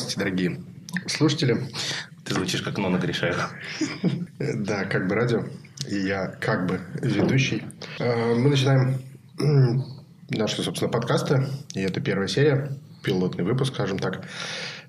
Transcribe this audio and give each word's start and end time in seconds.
Здравствуйте, 0.00 0.30
дорогие 0.30 0.64
слушатели. 1.08 1.68
Ты 2.24 2.32
звучишь 2.32 2.62
как 2.62 2.78
Нона 2.78 2.96
Гришаева. 2.96 3.50
Да, 4.38 4.84
как 4.86 5.06
бы 5.06 5.14
радио. 5.14 5.44
И 5.90 5.96
я 5.98 6.28
как 6.40 6.66
бы 6.66 6.80
ведущий. 7.02 7.64
А, 7.98 8.34
мы 8.34 8.48
начинаем 8.48 8.98
наши, 10.30 10.62
собственно, 10.62 10.90
подкасты. 10.90 11.46
И 11.74 11.80
это 11.80 12.00
первая 12.00 12.28
серия, 12.28 12.78
пилотный 13.02 13.44
выпуск, 13.44 13.74
скажем 13.74 13.98
так. 13.98 14.26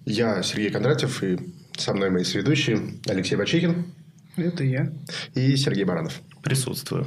Я 0.05 0.41
Сергей 0.43 0.71
Кондратьев 0.71 1.21
и 1.23 1.37
со 1.75 1.93
мной 1.93 2.09
мои 2.09 2.23
соведущие 2.23 2.79
Алексей 3.05 3.36
Бачихин. 3.36 3.93
Это 4.37 4.64
я. 4.64 4.93
И 5.33 5.57
Сергей 5.57 5.83
Баранов. 5.83 6.21
Присутствую. 6.41 7.05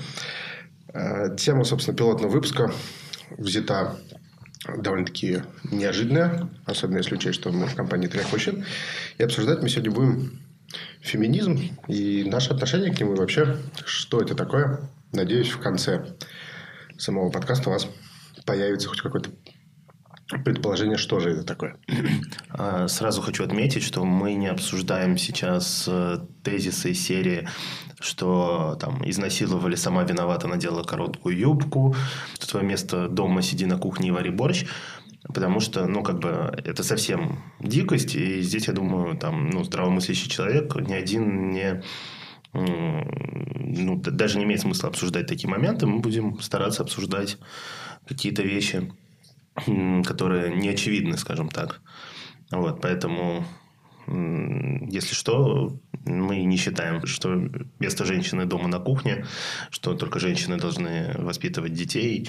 А, 0.92 1.34
тема, 1.36 1.64
собственно, 1.64 1.96
пилотного 1.96 2.32
выпуска 2.32 2.70
взята 3.38 3.96
довольно-таки 4.66 5.42
неожиданная, 5.70 6.48
особенно 6.64 6.98
если 6.98 7.14
учесть, 7.14 7.40
что 7.40 7.52
мы 7.52 7.66
в 7.66 7.74
компании 7.74 8.06
трех 8.06 8.30
мужчин. 8.32 8.64
И 9.18 9.22
обсуждать 9.22 9.62
мы 9.62 9.68
сегодня 9.68 9.90
будем 9.90 10.40
феминизм 11.00 11.60
и 11.88 12.24
наше 12.24 12.50
отношение 12.50 12.92
к 12.92 12.98
нему 12.98 13.14
и 13.14 13.18
вообще, 13.18 13.56
что 13.84 14.20
это 14.20 14.34
такое. 14.34 14.80
Надеюсь, 15.12 15.50
в 15.50 15.60
конце 15.60 16.04
самого 16.96 17.30
подкаста 17.30 17.70
у 17.70 17.72
вас 17.72 17.86
появится 18.44 18.88
хоть 18.88 19.00
какое-то 19.00 19.30
предположение, 20.44 20.96
что 20.96 21.20
же 21.20 21.30
это 21.30 21.44
такое. 21.44 21.76
А, 22.56 22.86
сразу 22.86 23.20
хочу 23.20 23.42
отметить, 23.42 23.82
что 23.82 24.04
мы 24.04 24.34
не 24.34 24.46
обсуждаем 24.46 25.18
сейчас 25.18 25.86
э, 25.88 26.18
тезисы 26.44 26.94
серии 26.94 27.48
что 28.04 28.76
там 28.80 29.08
изнасиловали, 29.08 29.76
сама 29.76 30.04
виновата, 30.04 30.46
надела 30.46 30.82
короткую 30.82 31.38
юбку, 31.38 31.96
что 32.34 32.48
твое 32.48 32.66
место 32.66 33.08
дома, 33.08 33.40
сиди 33.40 33.64
на 33.64 33.78
кухне 33.78 34.08
и 34.08 34.10
вари 34.10 34.30
борщ. 34.30 34.66
Потому 35.26 35.58
что, 35.60 35.86
ну, 35.86 36.02
как 36.02 36.18
бы, 36.18 36.52
это 36.64 36.82
совсем 36.82 37.38
дикость. 37.60 38.14
И 38.14 38.42
здесь, 38.42 38.68
я 38.68 38.74
думаю, 38.74 39.16
там, 39.16 39.48
ну, 39.48 39.64
здравомыслящий 39.64 40.28
человек 40.28 40.74
ни 40.76 40.92
один 40.92 41.50
не 41.50 41.82
ну, 42.52 43.96
даже 43.96 44.38
не 44.38 44.44
имеет 44.44 44.60
смысла 44.60 44.88
обсуждать 44.88 45.26
такие 45.26 45.50
моменты. 45.50 45.86
Мы 45.86 45.98
будем 45.98 46.38
стараться 46.40 46.82
обсуждать 46.82 47.38
какие-то 48.06 48.42
вещи, 48.42 48.92
которые 49.54 50.54
не 50.56 50.68
очевидны, 50.68 51.16
скажем 51.16 51.48
так. 51.48 51.80
Вот, 52.50 52.80
поэтому 52.80 53.44
если 54.06 55.14
что, 55.14 55.78
мы 56.04 56.44
не 56.44 56.56
считаем, 56.56 57.06
что 57.06 57.34
место 57.78 58.04
женщины 58.04 58.44
дома 58.44 58.68
на 58.68 58.78
кухне, 58.78 59.24
что 59.70 59.94
только 59.94 60.18
женщины 60.18 60.58
должны 60.58 61.14
воспитывать 61.16 61.72
детей, 61.72 62.28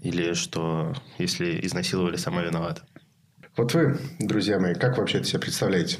или 0.00 0.34
что 0.34 0.94
если 1.18 1.64
изнасиловали, 1.66 2.16
сама 2.16 2.42
виновата. 2.42 2.82
Вот 3.56 3.74
вы, 3.74 3.98
друзья 4.20 4.60
мои, 4.60 4.74
как 4.74 4.98
вообще 4.98 5.18
это 5.18 5.26
себе 5.26 5.40
представляете? 5.40 5.98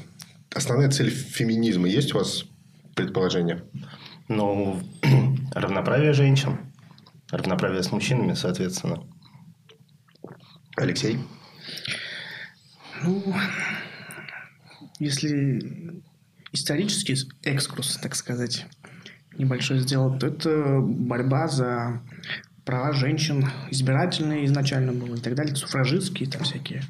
Основная 0.53 0.89
цель 0.89 1.09
феминизма 1.09 1.87
есть 1.87 2.15
у 2.15 2.19
вас 2.19 2.45
предположение? 2.95 3.63
Ну, 4.29 4.81
равноправие 5.53 6.13
женщин, 6.13 6.57
равноправие 7.29 7.83
с 7.83 7.91
мужчинами, 7.91 8.33
соответственно. 8.33 9.03
Алексей? 10.77 11.17
Ну, 13.03 13.35
если 14.99 16.01
исторический 16.51 17.15
экскурс, 17.43 17.97
так 17.97 18.15
сказать, 18.15 18.65
небольшой 19.37 19.79
сделать, 19.79 20.19
то 20.19 20.27
это 20.27 20.79
борьба 20.81 21.47
за 21.47 22.01
права 22.65 22.93
женщин, 22.93 23.47
избирательные 23.71 24.45
изначально 24.45 24.93
было 24.93 25.15
и 25.15 25.19
так 25.19 25.35
далее, 25.35 25.55
суфражистские 25.55 26.29
там 26.29 26.43
всякие. 26.43 26.83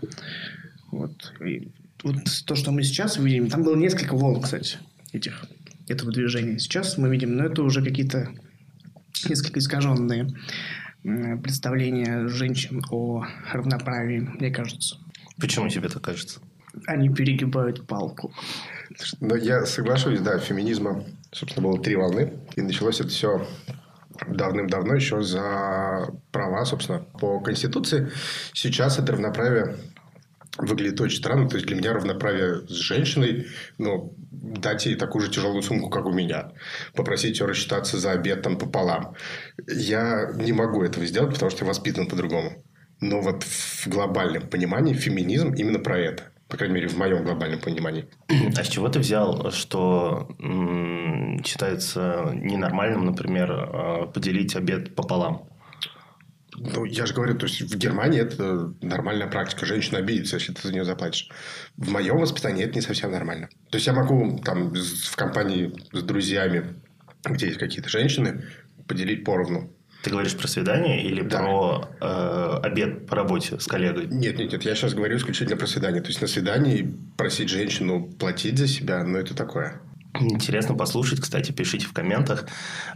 Вот. 0.92 1.34
И 1.46 1.72
вот 2.04 2.18
то, 2.46 2.56
что 2.56 2.72
мы 2.72 2.84
сейчас 2.84 3.18
видим, 3.18 3.50
там 3.50 3.64
было 3.64 3.76
несколько 3.76 4.16
волн, 4.16 4.42
кстати, 4.42 4.78
этих, 5.14 5.46
этого 5.88 6.12
движения. 6.12 6.60
Сейчас 6.60 6.98
мы 6.98 7.10
видим, 7.10 7.36
но 7.36 7.46
это 7.46 7.64
уже 7.64 7.84
какие-то 7.84 8.30
несколько 9.28 9.60
искаженные 9.60 10.28
представления 11.04 12.28
женщин 12.28 12.82
о 12.92 13.26
равноправии, 13.52 14.20
мне 14.20 14.52
кажется. 14.52 14.98
Почему 15.40 15.70
тебе 15.70 15.88
это 15.88 16.00
кажется? 16.00 16.42
они 16.88 17.10
перегибают 17.10 17.86
палку. 17.88 18.34
Но 19.20 19.36
я 19.36 19.66
соглашусь, 19.66 20.20
да, 20.20 20.40
феминизма, 20.40 21.04
собственно, 21.32 21.68
было 21.68 21.82
три 21.82 21.96
волны. 21.96 22.34
И 22.56 22.62
началось 22.62 23.00
это 23.00 23.10
все 23.10 23.48
давным-давно 24.28 24.96
еще 24.96 25.24
за 25.24 26.10
права, 26.32 26.66
собственно, 26.66 27.00
по 27.00 27.40
Конституции. 27.40 28.12
Сейчас 28.54 29.00
это 29.00 29.14
равноправие 29.14 29.78
выглядит 30.58 31.00
очень 31.02 31.18
странно. 31.18 31.50
То 31.50 31.56
есть, 31.56 31.68
для 31.68 31.76
меня 31.76 31.94
равноправие 31.94 32.68
с 32.68 32.72
женщиной, 32.72 33.48
ну, 33.78 34.14
дать 34.32 34.86
ей 34.86 34.96
такую 34.96 35.24
же 35.24 35.32
тяжелую 35.32 35.62
сумку, 35.62 35.90
как 35.90 36.06
у 36.06 36.12
меня. 36.12 36.52
Попросить 36.96 37.40
ее 37.40 37.46
рассчитаться 37.46 37.98
за 37.98 38.12
обед 38.12 38.42
там 38.42 38.58
пополам. 38.58 39.16
Я 39.68 40.32
не 40.36 40.54
могу 40.54 40.84
этого 40.84 41.06
сделать, 41.06 41.34
потому 41.34 41.52
что 41.52 41.64
я 41.64 41.70
воспитан 41.70 42.08
по-другому. 42.08 42.64
Но 43.00 43.22
вот 43.22 43.44
в 43.44 43.88
глобальном 43.88 44.48
понимании 44.48 44.94
феминизм 44.94 45.54
именно 45.54 45.80
про 45.80 45.98
это. 45.98 46.32
По 46.48 46.58
крайней 46.58 46.76
мере, 46.76 46.88
в 46.90 46.98
моем 46.98 47.24
глобальном 47.24 47.62
понимании. 47.62 48.10
А 48.58 48.64
с 48.64 48.68
чего 48.68 48.90
ты 48.90 49.00
взял, 49.00 49.52
что 49.52 50.28
м- 50.40 51.42
считается 51.46 52.30
ненормальным, 52.34 53.06
например, 53.06 53.52
а, 53.52 54.06
поделить 54.08 54.56
обед 54.56 54.94
пополам? 54.94 55.51
Ну, 56.64 56.86
я 56.86 57.06
же 57.06 57.14
говорю, 57.14 57.36
то 57.36 57.48
есть 57.48 57.62
в 57.62 57.78
Германии 57.78 58.22
это 58.22 58.74
нормальная 58.82 59.28
практика. 59.28 59.66
Женщина 59.66 59.98
обидится, 59.98 60.36
если 60.36 60.54
ты 60.54 60.68
за 60.68 60.74
нее 60.74 60.86
заплатишь. 60.86 61.30
В 61.76 61.90
моем 61.90 62.18
воспитании 62.18 62.64
это 62.64 62.76
не 62.76 62.82
совсем 62.82 63.12
нормально. 63.12 63.50
То 63.70 63.78
есть 63.78 63.88
я 63.88 63.94
могу 63.94 64.40
там 64.44 64.74
в 64.74 65.16
компании 65.16 65.74
с 65.92 66.04
друзьями, 66.04 66.76
где 67.24 67.48
есть 67.48 67.58
какие-то 67.58 67.90
женщины, 67.90 68.44
поделить 68.88 69.24
поровну. 69.24 69.74
Ты 70.04 70.10
говоришь 70.10 70.36
про 70.36 70.48
свидание 70.48 71.04
или 71.04 71.22
да. 71.22 71.40
про 71.40 71.90
э, 72.00 72.60
обед 72.64 73.08
по 73.08 73.16
работе 73.16 73.60
с 73.60 73.68
коллегой? 73.68 74.08
Нет, 74.08 74.38
нет, 74.38 74.52
нет. 74.52 74.64
Я 74.64 74.76
сейчас 74.76 74.94
говорю 74.94 75.18
исключительно 75.18 75.58
про 75.58 75.68
свидание. 75.68 76.02
То 76.02 76.08
есть 76.08 76.22
на 76.22 76.28
свидании 76.28 76.96
просить 77.18 77.50
женщину 77.50 78.04
платить 78.20 78.58
за 78.58 78.68
себя, 78.68 79.04
ну 79.04 79.18
это 79.18 79.36
такое. 79.36 79.82
Интересно 80.20 80.76
послушать, 80.76 81.22
кстати, 81.22 81.52
пишите 81.52 81.86
в 81.86 81.94
комментах, 81.94 82.48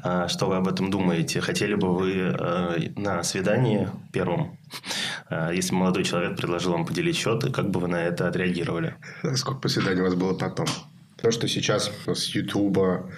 э, 0.04 0.28
что 0.28 0.48
вы 0.48 0.58
об 0.58 0.68
этом 0.68 0.92
думаете. 0.92 1.42
Хотели 1.42 1.76
бы 1.76 1.96
вы 1.96 2.12
э, 2.12 2.90
на 2.98 3.24
свидании 3.24 3.90
первом, 4.12 4.58
э, 5.30 5.52
если 5.54 5.74
молодой 5.74 6.04
человек 6.04 6.38
предложил 6.38 6.74
вам 6.74 6.86
поделить 6.86 7.16
счет, 7.16 7.44
как 7.54 7.70
бы 7.70 7.80
вы 7.80 7.88
на 7.88 8.04
это 8.04 8.28
отреагировали? 8.28 8.96
Сколько 9.36 9.62
по 9.62 9.70
свиданию 9.70 10.04
у 10.04 10.08
вас 10.08 10.16
было 10.16 10.34
потом? 10.34 10.68
То, 11.22 11.32
что 11.32 11.48
сейчас 11.48 11.92
с 12.06 12.28
Ютуба 12.36 13.10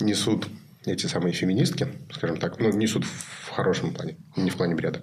несут 0.00 0.48
эти 0.86 1.06
самые 1.06 1.32
феминистки, 1.32 1.88
скажем 2.12 2.38
так, 2.38 2.58
ну, 2.60 2.70
несут 2.70 3.04
в 3.04 3.50
хорошем 3.50 3.92
плане, 3.92 4.16
не 4.36 4.50
в 4.50 4.56
плане 4.56 4.74
бреда, 4.74 5.00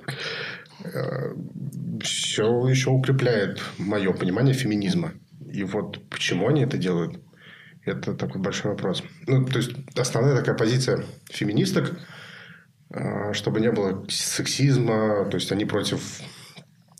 э, 0.83 1.33
все 2.01 2.67
еще 2.67 2.89
укрепляет 2.89 3.61
мое 3.77 4.13
понимание 4.13 4.53
феминизма. 4.53 5.13
И 5.51 5.63
вот 5.63 5.99
почему 6.09 6.47
они 6.47 6.61
это 6.63 6.77
делают, 6.77 7.19
это 7.85 8.13
такой 8.13 8.41
большой 8.41 8.71
вопрос. 8.71 9.03
Ну, 9.27 9.45
то 9.45 9.57
есть, 9.57 9.71
основная 9.95 10.35
такая 10.35 10.55
позиция 10.55 11.03
феминисток, 11.29 11.99
э, 12.89 13.33
чтобы 13.33 13.59
не 13.59 13.71
было 13.71 14.05
сексизма, 14.09 15.25
то 15.29 15.35
есть, 15.35 15.51
они 15.51 15.65
против 15.65 16.21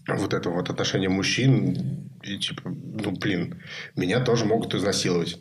вот 0.07 0.33
этого 0.33 0.55
вот 0.55 0.69
отношения 0.69 1.09
мужчин, 1.09 2.09
и 2.21 2.37
типа, 2.37 2.69
ну, 2.69 3.11
блин, 3.11 3.61
меня 3.95 4.19
тоже 4.19 4.45
могут 4.45 4.75
изнасиловать. 4.75 5.39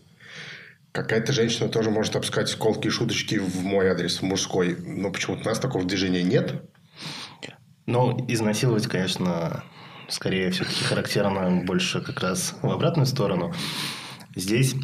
Какая-то 0.92 1.32
женщина 1.32 1.68
тоже 1.68 1.90
может 1.90 2.14
опускать 2.14 2.54
колки 2.54 2.86
и 2.86 2.90
шуточки 2.90 3.36
в 3.36 3.62
мой 3.62 3.88
адрес, 3.88 4.18
в 4.18 4.22
мужской. 4.22 4.76
Но 4.76 5.10
почему-то 5.10 5.42
у 5.42 5.46
нас 5.46 5.58
такого 5.58 5.84
движения 5.84 6.22
нет. 6.22 6.62
Ну, 7.86 8.24
изнасиловать, 8.28 8.86
конечно, 8.86 9.64
скорее 10.08 10.50
все-таки 10.50 10.84
характерно 10.84 11.64
больше 11.64 12.00
как 12.00 12.20
раз 12.20 12.54
в 12.62 12.70
обратную 12.70 13.06
сторону. 13.06 13.52
Здесь 14.36 14.74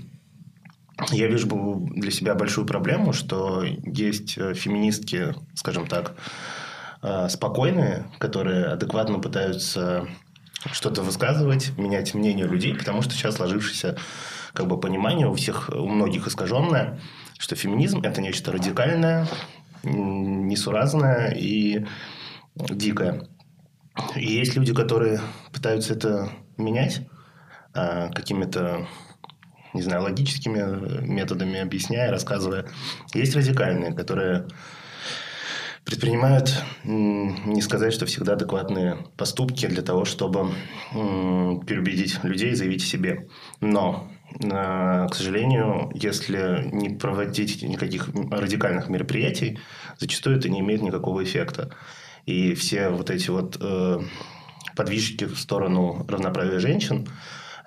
я 1.10 1.28
вижу 1.28 1.86
для 1.90 2.10
себя 2.10 2.34
большую 2.34 2.66
проблему, 2.66 3.12
что 3.12 3.62
есть 3.64 4.36
э, 4.36 4.54
феминистки, 4.54 5.34
скажем 5.54 5.86
так, 5.86 6.14
э, 7.02 7.28
спокойные, 7.28 8.06
которые 8.18 8.66
адекватно 8.66 9.18
пытаются 9.18 10.08
что-то 10.72 11.02
высказывать, 11.02 11.76
менять 11.78 12.14
мнение 12.14 12.46
людей, 12.46 12.74
потому 12.74 13.02
что 13.02 13.12
сейчас 13.12 13.36
сложившийся 13.36 13.96
как 14.52 14.66
бы 14.66 14.80
понимание 14.80 15.28
у 15.28 15.34
всех, 15.34 15.70
у 15.72 15.86
многих 15.86 16.26
искаженное, 16.26 16.98
что 17.38 17.54
феминизм– 17.54 18.00
это 18.02 18.20
нечто 18.20 18.50
радикальное, 18.50 19.28
несуразное 19.84 21.30
и 21.30 21.86
дикое. 22.56 23.28
И 24.16 24.26
есть 24.26 24.56
люди, 24.56 24.74
которые 24.74 25.20
пытаются 25.52 25.94
это 25.94 26.30
менять 26.56 27.02
а, 27.74 28.08
какими-то, 28.10 28.86
не 29.74 29.82
знаю, 29.82 30.02
логическими 30.02 31.04
методами, 31.06 31.60
объясняя, 31.60 32.10
рассказывая. 32.10 32.66
Есть 33.14 33.36
радикальные, 33.36 33.94
которые 33.94 34.46
предпринимают, 35.88 36.62
не 36.84 37.62
сказать, 37.62 37.94
что 37.94 38.04
всегда 38.04 38.34
адекватные 38.34 38.98
поступки 39.16 39.66
для 39.66 39.80
того, 39.80 40.04
чтобы 40.04 40.50
переубедить 40.92 42.22
людей, 42.24 42.54
заявить 42.54 42.82
о 42.82 42.86
себе. 42.86 43.28
Но, 43.62 44.10
э, 44.38 45.06
к 45.10 45.14
сожалению, 45.14 45.90
если 45.94 46.68
не 46.72 46.90
проводить 46.90 47.62
никаких 47.62 48.10
радикальных 48.30 48.90
мероприятий, 48.90 49.60
зачастую 49.96 50.36
это 50.36 50.50
не 50.50 50.60
имеет 50.60 50.82
никакого 50.82 51.24
эффекта. 51.24 51.70
И 52.26 52.52
все 52.52 52.90
вот 52.90 53.08
эти 53.08 53.30
вот 53.30 53.56
э, 53.58 54.00
подвижки 54.76 55.24
в 55.24 55.38
сторону 55.38 56.04
равноправия 56.06 56.58
женщин, 56.58 57.08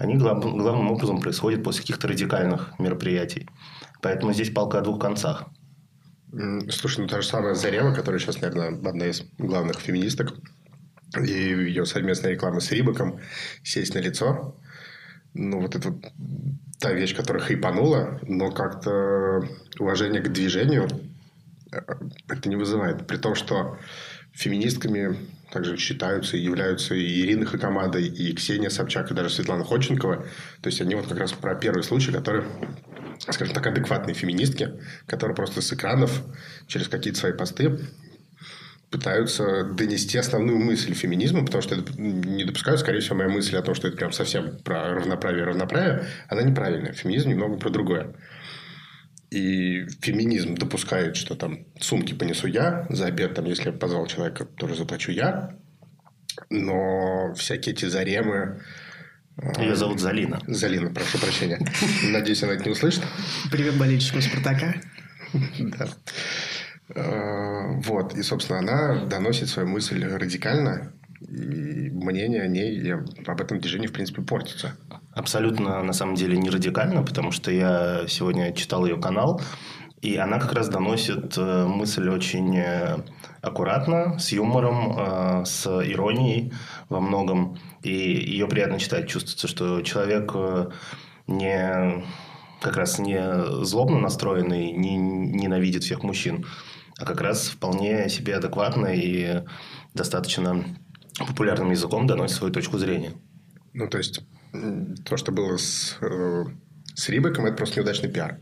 они 0.01 0.15
главным 0.15 0.91
образом 0.91 1.21
происходят 1.21 1.63
после 1.63 1.81
каких-то 1.81 2.07
радикальных 2.07 2.73
мероприятий. 2.79 3.47
Поэтому 4.01 4.33
здесь 4.33 4.49
палка 4.49 4.79
о 4.79 4.81
двух 4.81 4.99
концах. 4.99 5.45
Слушай, 6.69 7.01
ну 7.01 7.07
та 7.07 7.21
же 7.21 7.27
самая 7.27 7.53
Зарева, 7.53 7.93
которая 7.93 8.19
сейчас, 8.19 8.41
наверное, 8.41 8.69
одна 8.69 9.05
из 9.05 9.23
главных 9.37 9.79
феминисток, 9.79 10.33
и 11.17 11.31
ее 11.31 11.85
совместная 11.85 12.31
реклама 12.31 12.61
с 12.61 12.71
Рибаком 12.71 13.19
«Сесть 13.63 13.93
на 13.93 13.99
лицо». 13.99 14.55
Ну, 15.33 15.61
вот 15.61 15.75
это 15.75 15.93
та 16.79 16.93
вещь, 16.93 17.15
которая 17.15 17.43
хайпанула, 17.43 18.19
но 18.23 18.49
как-то 18.49 19.47
уважение 19.77 20.21
к 20.21 20.29
движению 20.29 20.87
э, 21.71 21.79
это 22.27 22.49
не 22.49 22.55
вызывает. 22.55 23.05
При 23.07 23.17
том, 23.17 23.35
что 23.35 23.77
феминистками 24.33 25.15
также 25.51 25.77
считаются 25.77 26.37
и 26.37 26.41
являются 26.41 26.95
и 26.95 27.21
Ирина 27.21 27.45
Хакамада, 27.45 27.99
и 27.99 28.33
Ксения 28.33 28.69
Собчак, 28.69 29.11
и 29.11 29.13
даже 29.13 29.29
Светлана 29.29 29.63
Ходченкова. 29.63 30.25
То 30.61 30.67
есть, 30.67 30.81
они 30.81 30.95
вот 30.95 31.07
как 31.07 31.19
раз 31.19 31.33
про 31.33 31.55
первый 31.55 31.83
случай, 31.83 32.11
который 32.11 32.43
скажем 33.19 33.53
так, 33.53 33.67
адекватные 33.67 34.15
феминистки, 34.15 34.71
которые 35.05 35.35
просто 35.35 35.61
с 35.61 35.71
экранов 35.73 36.23
через 36.67 36.87
какие-то 36.87 37.19
свои 37.19 37.33
посты 37.33 37.79
пытаются 38.89 39.63
донести 39.63 40.17
основную 40.17 40.59
мысль 40.59 40.93
феминизма, 40.93 41.45
потому 41.45 41.61
что 41.61 41.75
не 41.97 42.43
допускаю, 42.43 42.77
скорее 42.77 42.99
всего, 42.99 43.15
моя 43.15 43.29
мысль 43.29 43.55
о 43.55 43.61
том, 43.61 43.73
что 43.73 43.87
это 43.87 43.95
прям 43.95 44.11
совсем 44.11 44.57
про 44.63 44.95
равноправие 44.95 45.45
равноправие, 45.45 46.05
она 46.27 46.41
неправильная. 46.41 46.91
Феминизм 46.91 47.29
немного 47.29 47.57
про 47.57 47.69
другое. 47.69 48.13
И 49.31 49.87
феминизм 50.01 50.55
допускает, 50.55 51.15
что 51.15 51.35
там 51.35 51.65
сумки 51.79 52.13
понесу 52.13 52.47
я, 52.47 52.85
за 52.89 53.05
обед, 53.05 53.33
там, 53.33 53.45
если 53.45 53.67
я 53.67 53.71
позвал 53.71 54.05
человека, 54.07 54.43
тоже 54.45 54.75
заплачу 54.75 55.11
я. 55.11 55.55
Но 56.49 57.33
всякие 57.35 57.73
эти 57.73 57.85
заремы, 57.85 58.61
ее 59.57 59.75
зовут 59.75 59.99
Залина. 59.99 60.41
Залина, 60.47 60.93
прошу 60.93 61.17
прощения. 61.17 61.59
Надеюсь, 62.11 62.43
она 62.43 62.53
это 62.53 62.65
не 62.65 62.71
услышит. 62.71 63.03
Привет 63.51 63.77
болельщикам 63.77 64.21
Спартака. 64.21 64.75
Да. 65.59 65.87
А, 66.93 67.71
вот. 67.81 68.15
И, 68.17 68.21
собственно, 68.23 68.59
она 68.59 69.05
доносит 69.05 69.47
свою 69.47 69.67
мысль 69.69 70.03
радикально. 70.03 70.93
И 71.21 71.89
мнение 71.89 72.41
о 72.41 72.47
ней 72.47 72.93
об 72.93 73.41
этом 73.41 73.59
движении, 73.59 73.87
в 73.87 73.93
принципе, 73.93 74.21
портится. 74.21 74.75
Абсолютно, 75.13 75.83
на 75.83 75.93
самом 75.93 76.15
деле, 76.15 76.37
не 76.37 76.49
радикально, 76.49 77.03
потому 77.03 77.31
что 77.31 77.51
я 77.51 78.07
сегодня 78.07 78.53
читал 78.53 78.85
ее 78.85 78.97
канал, 78.97 79.41
и 80.01 80.17
она 80.17 80.39
как 80.39 80.53
раз 80.53 80.67
доносит 80.67 81.37
э, 81.37 81.65
мысль 81.67 82.09
очень 82.09 82.57
э, 82.57 82.97
аккуратно, 83.41 84.17
с 84.17 84.31
юмором, 84.31 84.95
э, 84.97 85.45
с 85.45 85.67
иронией 85.67 86.53
во 86.89 86.99
многом. 86.99 87.59
И 87.83 87.91
ее 87.91 88.47
приятно 88.47 88.79
читать. 88.79 89.07
Чувствуется, 89.07 89.47
что 89.47 89.81
человек 89.81 90.33
не 91.27 92.03
как 92.61 92.77
раз 92.77 92.99
не 92.99 93.63
злобно 93.63 93.99
настроенный, 93.99 94.71
не 94.71 94.95
ненавидит 94.97 95.83
всех 95.83 96.03
мужчин, 96.03 96.45
а 96.97 97.05
как 97.05 97.21
раз 97.21 97.47
вполне 97.49 98.09
себе 98.09 98.35
адекватно 98.35 98.87
и 98.87 99.43
достаточно 99.93 100.63
популярным 101.17 101.71
языком 101.71 102.07
доносит 102.07 102.37
свою 102.37 102.53
точку 102.53 102.77
зрения. 102.77 103.13
Ну, 103.73 103.87
то 103.87 103.97
есть, 103.97 104.21
то, 105.05 105.17
что 105.17 105.31
было 105.31 105.57
с, 105.57 105.97
с 106.95 107.09
Рибеком, 107.09 107.45
это 107.45 107.55
просто 107.55 107.79
неудачный 107.79 108.09
пиар. 108.09 108.39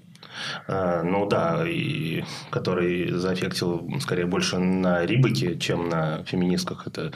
А, 0.67 1.03
ну 1.03 1.27
да, 1.27 1.67
и 1.67 2.23
который 2.49 3.11
заэффектил 3.11 3.89
скорее 3.99 4.25
больше 4.25 4.57
на 4.57 5.05
Рибаке, 5.05 5.57
чем 5.57 5.89
на 5.89 6.23
феминистках. 6.23 6.87
Это 6.87 7.11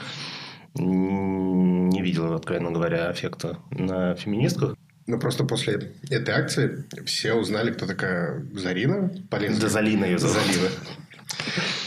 не 0.74 2.02
видел, 2.02 2.34
откровенно 2.34 2.70
говоря, 2.70 3.12
эффекта 3.12 3.58
на 3.70 4.14
феминистках. 4.16 4.76
Ну, 5.06 5.18
просто 5.18 5.44
после 5.44 5.92
этой 6.08 6.34
акции 6.34 6.86
все 7.04 7.34
узнали, 7.34 7.72
кто 7.72 7.86
такая 7.86 8.46
Зарина. 8.54 9.12
Полезли. 9.30 9.60
Да, 9.60 9.68
Залина 9.68 10.04
ее 10.06 10.18
зовут. 10.18 10.36
Залина. 10.36 10.68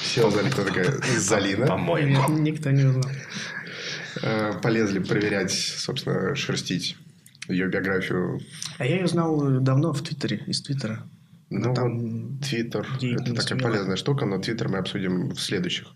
Все 0.01 0.27
узнали, 0.27 0.50
кто 0.50 0.63
такая 0.63 0.92
Залина. 1.18 1.65
По-моему. 1.65 2.30
Никто 2.30 2.69
не 2.69 2.83
узнал. 2.83 3.09
А, 4.23 4.53
полезли 4.59 4.99
проверять, 4.99 5.51
собственно, 5.51 6.35
шерстить 6.35 6.97
ее 7.47 7.67
биографию. 7.67 8.39
А 8.77 8.85
я 8.85 8.97
ее 8.97 9.07
знал 9.07 9.59
давно 9.61 9.93
в 9.93 10.01
Твиттере, 10.01 10.43
из 10.47 10.61
Твиттера. 10.61 11.07
Ну, 11.49 11.73
там 11.73 12.39
Твиттер– 12.39 12.87
это 13.01 13.33
такая 13.33 13.59
полезная 13.59 13.95
штука, 13.95 14.25
но 14.25 14.37
Твиттер 14.37 14.67
мы 14.67 14.79
обсудим 14.79 15.29
в 15.29 15.39
следующих 15.39 15.87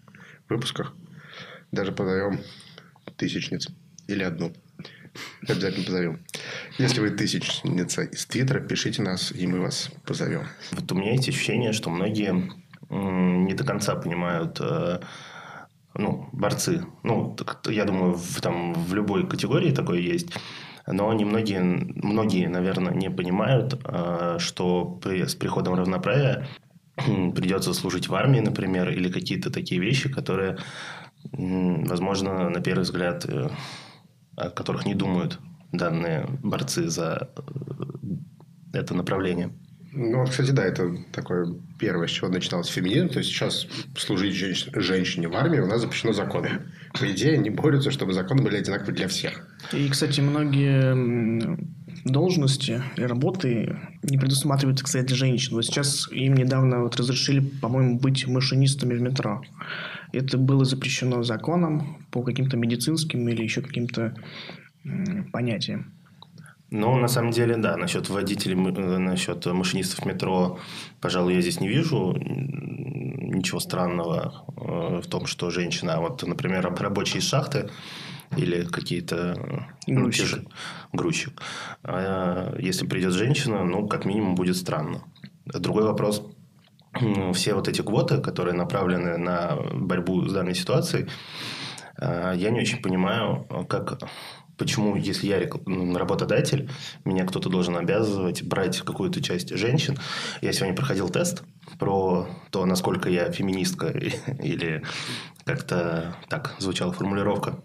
выпусках. 0.47 0.93
Даже 1.71 1.91
позовем 1.91 2.41
тысячниц 3.17 3.67
или 4.07 4.23
одну. 4.23 4.53
Обязательно 5.41 5.85
позовем. 5.85 6.19
Если 6.77 7.01
вы 7.01 7.09
тысячница 7.09 8.03
из 8.03 8.25
Твиттера, 8.25 8.61
пишите 8.61 9.01
нас, 9.01 9.33
и 9.33 9.45
мы 9.45 9.59
вас 9.59 9.91
позовем. 10.05 10.47
Вот 10.71 10.89
у 10.91 10.95
меня 10.95 11.11
есть 11.13 11.27
ощущение, 11.27 11.73
что 11.73 11.89
многие 11.89 12.49
не 12.89 13.53
до 13.53 13.63
конца 13.63 13.95
понимают 13.95 14.57
э, 14.59 14.99
ну, 15.93 16.29
борцы. 16.31 16.85
Ну, 17.03 17.35
я 17.67 17.85
думаю, 17.85 18.13
в, 18.13 18.41
там, 18.41 18.73
в 18.73 18.93
любой 18.93 19.27
категории 19.27 19.71
такое 19.71 19.99
есть 19.99 20.31
но 20.87 21.13
немногие, 21.13 21.61
многие, 21.61 22.47
наверное, 22.47 22.93
не 22.93 23.09
понимают, 23.09 23.79
а, 23.83 24.37
что 24.39 24.85
при, 24.85 25.25
с 25.25 25.35
приходом 25.35 25.75
равноправия 25.75 26.47
придется 26.95 27.73
служить 27.73 28.07
в 28.07 28.15
армии, 28.15 28.39
например, 28.39 28.89
или 28.89 29.11
какие-то 29.11 29.51
такие 29.51 29.79
вещи, 29.79 30.09
которые, 30.09 30.57
возможно, 31.31 32.49
на 32.49 32.61
первый 32.61 32.81
взгляд, 32.83 33.25
э, 33.25 33.49
о 34.35 34.49
которых 34.49 34.85
не 34.85 34.95
думают 34.95 35.39
данные 35.71 36.25
борцы 36.43 36.89
за 36.89 37.29
э, 37.35 37.41
это 38.73 38.95
направление. 38.95 39.51
Ну, 39.93 40.25
кстати, 40.25 40.51
да, 40.51 40.63
это 40.63 40.95
такое 41.11 41.53
первое, 41.77 42.07
с 42.07 42.11
чего 42.11 42.29
начиналось 42.29 42.69
феминизм. 42.69 43.09
То 43.09 43.19
есть, 43.19 43.29
сейчас 43.29 43.67
служить 43.97 44.33
женщ... 44.33 44.67
женщине 44.73 45.27
в 45.27 45.35
армии 45.35 45.59
у 45.59 45.67
нас 45.67 45.81
запрещено 45.81 46.13
законом. 46.13 46.61
По 46.97 47.11
идее, 47.11 47.33
они 47.33 47.49
борются, 47.49 47.91
чтобы 47.91 48.13
законы 48.13 48.41
были 48.41 48.55
одинаковы 48.55 48.93
для 48.93 49.07
всех. 49.09 49.47
И, 49.73 49.89
кстати, 49.89 50.21
многие 50.21 51.57
должности 52.05 52.81
и 52.95 53.01
работы 53.01 53.77
не 54.03 54.17
предусматривают, 54.17 54.81
кстати, 54.81 55.05
для 55.05 55.15
женщин. 55.15 55.55
Вот 55.55 55.65
сейчас 55.65 56.09
им 56.11 56.35
недавно 56.35 56.79
вот 56.79 56.95
разрешили, 56.95 57.41
по-моему, 57.41 57.99
быть 57.99 58.25
машинистами 58.27 58.93
в 58.93 59.01
метро. 59.01 59.43
Это 60.13 60.37
было 60.37 60.63
запрещено 60.63 61.23
законом 61.23 62.05
по 62.11 62.23
каким-то 62.23 62.55
медицинским 62.55 63.27
или 63.27 63.43
еще 63.43 63.61
каким-то 63.61 64.15
понятиям. 65.33 65.93
Ну, 66.71 66.95
на 66.95 67.09
самом 67.09 67.31
деле, 67.31 67.57
да, 67.57 67.75
насчет 67.75 68.09
водителей, 68.09 68.55
э, 68.55 68.97
насчет 68.97 69.45
машинистов 69.45 70.05
метро, 70.05 70.57
пожалуй, 71.01 71.35
я 71.35 71.41
здесь 71.41 71.59
не 71.59 71.67
вижу 71.67 72.15
ничего 72.17 73.59
странного 73.59 74.45
э, 74.47 75.01
в 75.03 75.07
том, 75.07 75.25
что 75.25 75.49
женщина, 75.49 75.99
вот, 75.99 76.23
например, 76.23 76.73
рабочие 76.73 77.21
шахты 77.21 77.69
или 78.37 78.63
какие-то... 78.63 79.15
Э, 79.37 79.59
ну, 79.87 80.03
грузчик. 80.03 80.39
Ну, 80.93 80.97
грузчик. 80.97 81.41
А 81.83 82.55
если 82.57 82.87
придет 82.87 83.11
женщина, 83.11 83.65
ну, 83.65 83.85
как 83.89 84.05
минимум, 84.05 84.35
будет 84.35 84.55
странно. 84.55 85.03
Другой 85.45 85.83
вопрос. 85.83 86.23
Все 87.33 87.53
вот 87.53 87.67
эти 87.67 87.81
квоты, 87.81 88.19
которые 88.21 88.53
направлены 88.53 89.17
на 89.17 89.57
борьбу 89.73 90.25
с 90.25 90.31
данной 90.31 90.55
ситуацией, 90.55 91.07
я 91.99 92.49
не 92.49 92.59
очень 92.59 92.81
понимаю, 92.81 93.45
как 93.69 93.99
почему, 94.61 94.95
если 94.95 95.25
я 95.25 95.39
работодатель, 95.97 96.69
меня 97.03 97.25
кто-то 97.25 97.49
должен 97.49 97.75
обязывать 97.75 98.43
брать 98.43 98.79
какую-то 98.81 99.19
часть 99.19 99.49
женщин. 99.57 99.97
Я 100.41 100.53
сегодня 100.53 100.75
проходил 100.75 101.09
тест 101.09 101.41
про 101.79 102.27
то, 102.51 102.65
насколько 102.67 103.09
я 103.09 103.31
феминистка 103.31 103.87
или 104.39 104.83
как-то 105.45 106.15
так 106.29 106.53
звучала 106.59 106.93
формулировка. 106.93 107.55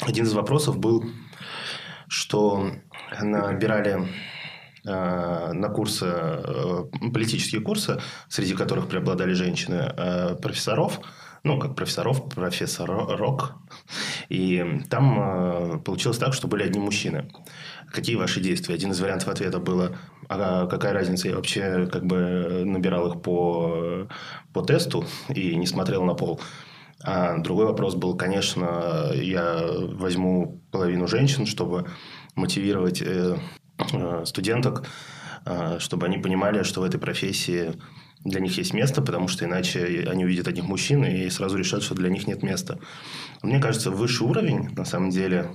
Один 0.00 0.24
из 0.24 0.32
вопросов 0.32 0.76
был, 0.76 1.04
что 2.08 2.72
набирали 3.20 4.08
э, 4.84 5.52
на 5.52 5.68
курсы, 5.68 6.06
э, 6.08 6.84
политические 7.12 7.60
курсы, 7.60 8.00
среди 8.28 8.54
которых 8.54 8.88
преобладали 8.88 9.34
женщины, 9.34 9.94
э, 9.96 10.34
профессоров 10.34 10.98
ну, 11.44 11.58
как 11.58 11.76
профессоров, 11.76 12.28
профессорок. 12.28 13.54
И 14.30 14.80
там 14.88 15.18
э, 15.20 15.78
получилось 15.78 16.18
так, 16.18 16.32
что 16.32 16.48
были 16.48 16.62
одни 16.62 16.80
мужчины. 16.80 17.30
Какие 17.92 18.16
ваши 18.16 18.40
действия? 18.40 18.74
Один 18.74 18.92
из 18.92 19.00
вариантов 19.00 19.28
ответа 19.28 19.58
было, 19.58 19.96
а 20.28 20.66
какая 20.66 20.94
разница, 20.94 21.28
я 21.28 21.36
вообще 21.36 21.86
как 21.92 22.06
бы 22.06 22.62
набирал 22.64 23.12
их 23.12 23.22
по, 23.22 24.08
по 24.54 24.62
тесту 24.62 25.04
и 25.28 25.54
не 25.54 25.66
смотрел 25.66 26.02
на 26.04 26.14
пол. 26.14 26.40
А 27.02 27.36
другой 27.38 27.66
вопрос 27.66 27.94
был, 27.94 28.16
конечно, 28.16 29.10
я 29.12 29.66
возьму 29.68 30.62
половину 30.70 31.06
женщин, 31.06 31.44
чтобы 31.44 31.86
мотивировать 32.34 33.02
э, 33.02 33.36
э, 33.92 34.22
студенток, 34.24 34.86
э, 35.44 35.78
чтобы 35.78 36.06
они 36.06 36.16
понимали, 36.16 36.62
что 36.62 36.80
в 36.80 36.84
этой 36.84 36.98
профессии 36.98 37.74
для 38.24 38.40
них 38.40 38.56
есть 38.56 38.72
место, 38.72 39.02
потому 39.02 39.28
что 39.28 39.44
иначе 39.44 40.06
они 40.08 40.24
увидят 40.24 40.48
одних 40.48 40.64
мужчин 40.64 41.04
и 41.04 41.28
сразу 41.28 41.56
решат, 41.58 41.82
что 41.82 41.94
для 41.94 42.08
них 42.08 42.26
нет 42.26 42.42
места. 42.42 42.78
Мне 43.42 43.60
кажется, 43.60 43.90
высший 43.90 44.26
уровень, 44.26 44.70
на 44.74 44.84
самом 44.84 45.10
деле, 45.10 45.50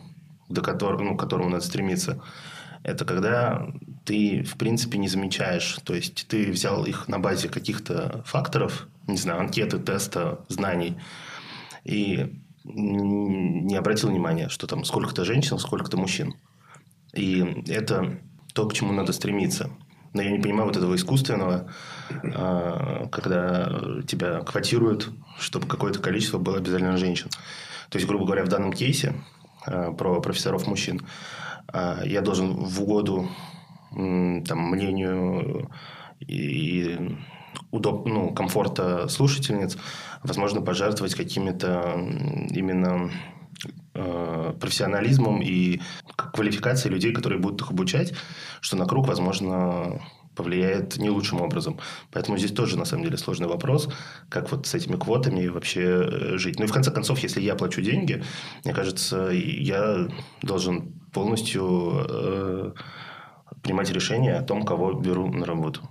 до 0.50 0.62
которого, 0.62 1.04
ну, 1.04 1.18
к 1.18 1.20
которому 1.20 1.50
надо 1.50 1.64
стремиться, 1.64 2.22
это 2.84 3.06
когда 3.06 3.68
ты, 4.06 4.44
в 4.44 4.56
принципе, 4.58 4.98
не 4.98 5.08
замечаешь. 5.08 5.80
То 5.84 5.94
есть, 5.94 6.28
ты 6.28 6.52
взял 6.52 6.86
их 6.86 7.08
на 7.08 7.20
базе 7.20 7.50
каких-то 7.50 8.24
факторов, 8.26 8.88
не 9.08 9.18
знаю, 9.18 9.42
анкеты, 9.42 9.80
теста, 9.80 10.46
знаний, 10.48 10.96
и 11.84 12.40
не 12.64 13.76
обратил 13.76 14.10
внимания, 14.10 14.50
что 14.50 14.68
там 14.68 14.84
сколько-то 14.86 15.26
женщин, 15.26 15.58
сколько-то 15.58 15.98
мужчин. 15.98 16.36
И 17.14 17.64
это 17.68 18.20
то, 18.54 18.68
к 18.68 18.74
чему 18.74 18.94
надо 18.94 19.12
стремиться. 19.12 19.72
Но 20.14 20.22
я 20.22 20.32
не 20.32 20.40
понимаю 20.40 20.66
вот 20.66 20.78
этого 20.78 20.96
искусственного, 20.96 21.70
а, 22.10 23.08
когда 23.12 23.82
тебя 24.08 24.42
квотируют, 24.42 25.10
чтобы 25.38 25.68
какое-то 25.68 26.00
количество 26.00 26.38
было 26.38 26.58
обязательно 26.58 26.98
женщин. 26.98 27.30
То 27.90 27.98
есть, 27.98 28.08
грубо 28.08 28.26
говоря, 28.26 28.44
в 28.44 28.50
данном 28.50 28.74
кейсе 28.74 29.16
а, 29.66 29.92
про 29.92 30.20
профессоров 30.22 30.68
мужчин 30.68 31.02
а, 31.68 32.02
я 32.06 32.22
должен 32.22 32.54
в 32.54 32.82
угоду 32.82 33.30
там, 33.92 34.60
мнению 34.60 35.70
и 36.20 37.18
удоб... 37.72 38.06
ну, 38.06 38.32
комфорта 38.34 39.08
слушательниц, 39.08 39.78
возможно, 40.24 40.62
пожертвовать 40.62 41.16
какими-то 41.16 41.96
именно 42.52 43.12
профессионализмом 44.60 45.42
и 45.42 45.82
квалификацией 46.16 46.94
людей, 46.94 47.14
которые 47.14 47.40
будут 47.40 47.62
их 47.62 47.72
обучать, 47.72 48.14
что 48.62 48.78
на 48.78 48.86
круг, 48.86 49.08
возможно, 49.08 50.02
повлияет 50.40 50.98
не 50.98 51.10
лучшим 51.10 51.42
образом. 51.42 51.80
Поэтому 52.12 52.38
здесь 52.38 52.54
тоже, 52.54 52.78
на 52.78 52.86
самом 52.86 53.04
деле, 53.04 53.18
сложный 53.18 53.48
вопрос, 53.48 53.90
как 54.30 54.52
вот 54.52 54.68
с 54.68 54.74
этими 54.74 54.96
квотами 54.96 55.48
вообще 55.48 55.82
э, 55.82 56.38
жить. 56.38 56.60
Ну 56.60 56.66
и 56.66 56.68
в 56.68 56.72
конце 56.72 56.92
концов, 56.92 57.20
если 57.20 57.42
я 57.42 57.56
плачу 57.56 57.82
деньги, 57.82 58.24
мне 58.64 58.74
кажется, 58.74 59.32
я 59.34 60.08
должен 60.42 60.94
полностью 61.12 62.06
э, 62.10 62.72
принимать 63.62 63.92
решение 63.92 64.36
о 64.36 64.44
том, 64.44 64.64
кого 64.64 64.94
беру 64.94 65.28
на 65.28 65.46
работу. 65.46 65.82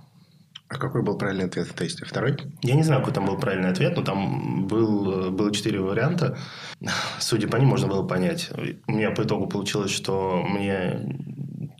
А 0.69 0.75
какой 0.77 1.01
был 1.01 1.17
правильный 1.17 1.45
ответ 1.45 1.67
в 1.67 1.73
тесте? 1.73 2.05
Второй? 2.05 2.37
Я 2.61 2.75
не 2.75 2.83
знаю, 2.83 3.01
какой 3.01 3.13
там 3.13 3.25
был 3.25 3.37
правильный 3.37 3.69
ответ, 3.69 3.97
но 3.97 4.03
там 4.03 4.67
был, 4.67 5.31
было 5.31 5.51
четыре 5.51 5.79
варианта. 5.79 6.37
Судя 7.19 7.47
по 7.47 7.57
ним, 7.57 7.69
можно 7.69 7.87
было 7.87 8.05
понять. 8.05 8.51
У 8.87 8.91
меня 8.91 9.09
по 9.09 9.23
итогу 9.23 9.47
получилось, 9.47 9.91
что 9.91 10.43
мне, 10.47 11.17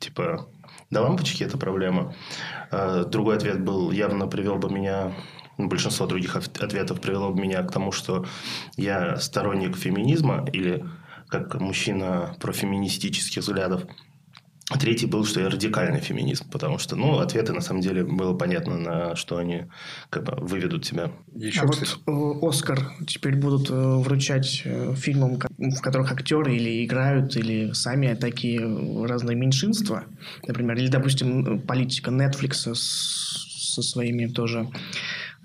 типа, 0.02 0.48
до 0.90 1.02
лампочки 1.02 1.44
это 1.44 1.58
проблема. 1.58 2.16
А 2.72 3.04
другой 3.04 3.38
ответ 3.38 3.64
был, 3.64 3.92
явно 3.92 4.28
привел 4.28 4.56
бы 4.56 4.72
меня 4.72 5.14
ну, 5.60 5.68
большинство 5.68 6.08
других 6.08 6.38
ответов 6.38 7.02
привело 7.02 7.32
бы 7.32 7.42
меня 7.42 7.62
к 7.64 7.72
тому, 7.72 7.92
что 7.92 8.26
я 8.78 9.18
сторонник 9.18 9.76
феминизма 9.76 10.48
или 10.54 10.86
как 11.28 11.60
мужчина 11.60 12.34
профеминистических 12.40 13.44
взглядов. 13.44 13.84
Третий 14.78 15.08
был, 15.08 15.26
что 15.26 15.40
я 15.40 15.50
радикальный 15.50 16.00
феминизм, 16.00 16.48
потому 16.52 16.78
что, 16.78 16.96
ну, 16.96 17.18
ответы, 17.18 17.54
на 17.54 17.62
самом 17.62 17.82
деле, 17.82 18.04
было 18.04 18.36
понятно, 18.36 18.78
на 18.78 19.16
что 19.16 19.38
они 19.38 19.64
как 20.12 20.26
бы 20.26 20.36
выведут 20.46 20.84
тебя. 20.84 21.12
Еще, 21.34 21.62
а 21.62 21.68
кстати... 21.68 21.92
вот 22.06 22.44
э, 22.44 22.48
Оскар 22.48 22.92
теперь 23.08 23.36
будут 23.36 23.72
э, 23.72 23.74
вручать 23.74 24.62
э, 24.66 24.94
фильмам, 24.96 25.40
в 25.58 25.82
которых 25.82 26.12
актеры 26.12 26.56
или 26.56 26.86
играют, 26.86 27.36
или 27.36 27.72
сами 27.74 28.14
такие 28.14 28.60
разные 29.08 29.36
меньшинства, 29.36 30.04
например, 30.46 30.78
или, 30.78 30.88
допустим, 30.88 31.62
политика 31.62 32.12
Netflix 32.12 32.74
со 32.76 33.82
своими 33.82 34.28
тоже 34.28 34.70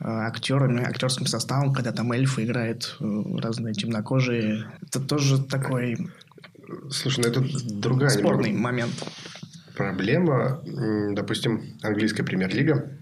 актерами, 0.01 0.83
актерским 0.83 1.27
составом, 1.27 1.73
когда 1.73 1.93
там 1.93 2.13
эльфы 2.13 2.45
играют 2.45 2.97
разные 3.01 3.75
темнокожие. 3.75 4.67
Это 4.83 5.01
тоже 5.01 5.43
такой 5.43 5.97
Слушай, 6.91 7.25
ну 7.25 7.31
это 7.31 7.45
другая 7.75 8.11
Спорный 8.11 8.51
немного 8.51 8.63
момент. 8.63 8.93
Проблема, 9.77 10.63
допустим, 11.13 11.79
английская 11.83 12.23
премьер-лига, 12.23 12.97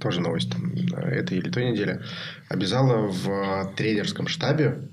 тоже 0.00 0.20
новость 0.20 0.50
там, 0.50 0.72
этой 0.96 1.38
или 1.38 1.50
той 1.50 1.70
недели, 1.70 2.00
обязала 2.48 3.08
в 3.08 3.74
тренерском 3.76 4.28
штабе 4.28 4.88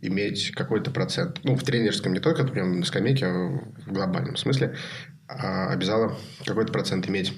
иметь 0.00 0.52
какой-то 0.52 0.90
процент. 0.90 1.40
Ну, 1.44 1.56
в 1.56 1.62
тренерском 1.62 2.12
не 2.12 2.20
только 2.20 2.44
прям 2.44 2.80
на 2.80 2.84
скамейке, 2.84 3.26
а 3.26 3.60
в 3.86 3.92
глобальном 3.92 4.36
смысле. 4.36 4.76
А 5.28 5.68
обязала 5.72 6.16
какой-то 6.44 6.72
процент 6.72 7.08
иметь, 7.08 7.32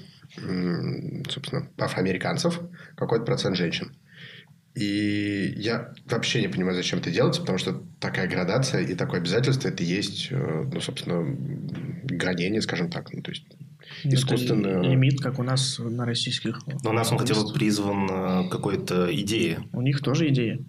собственно, 1.29 1.69
афроамериканцев, 1.77 2.59
какой-то 2.95 3.25
процент 3.25 3.55
женщин. 3.55 3.95
И 4.75 5.53
я 5.55 5.93
вообще 6.05 6.41
не 6.41 6.49
понимаю, 6.49 6.75
зачем 6.75 6.99
это 6.99 7.09
делать, 7.09 7.39
потому 7.39 7.57
что 7.57 7.81
такая 8.01 8.27
градация 8.27 8.81
и 8.81 8.93
такое 8.93 9.21
обязательство 9.21 9.69
это 9.69 9.83
есть, 9.83 10.27
э, 10.31 10.69
ну, 10.71 10.81
собственно, 10.81 11.23
гранение, 12.03 12.61
скажем 12.61 12.89
так. 12.89 13.13
Ну, 13.13 13.21
то 13.21 13.31
есть 13.31 13.45
искусственно... 14.03 14.67
Это 14.67 14.81
лимит, 14.81 15.21
как 15.21 15.39
у 15.39 15.43
нас 15.43 15.79
на 15.79 16.05
российских. 16.05 16.59
Но 16.83 16.89
у 16.89 16.93
нас 16.93 17.09
он 17.09 17.19
хотя 17.19 17.35
бы 17.35 17.53
призван 17.53 18.09
э, 18.09 18.49
какой-то 18.49 19.07
идеей. 19.15 19.59
У 19.71 19.81
них 19.81 20.01
тоже 20.01 20.27
идея. 20.27 20.59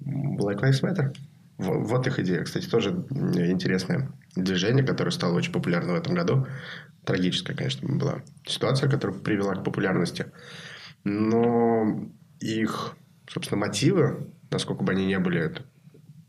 Black 0.00 0.60
Lives 0.60 0.82
Matter. 0.82 1.12
Вот 1.58 2.06
их 2.06 2.20
идея. 2.20 2.44
Кстати, 2.44 2.68
тоже 2.68 2.90
интересное 2.90 4.12
движение, 4.36 4.84
которое 4.84 5.10
стало 5.10 5.34
очень 5.34 5.52
популярно 5.52 5.94
в 5.94 5.96
этом 5.96 6.14
году. 6.14 6.46
Трагическая, 7.04 7.56
конечно, 7.56 7.88
была 7.88 8.22
ситуация, 8.46 8.88
которая 8.88 9.18
привела 9.18 9.56
к 9.56 9.64
популярности. 9.64 10.26
Но 11.02 12.08
их 12.40 12.96
собственно, 13.28 13.60
мотивы, 13.60 14.30
насколько 14.50 14.82
бы 14.82 14.92
они 14.92 15.06
не 15.06 15.18
были 15.18 15.54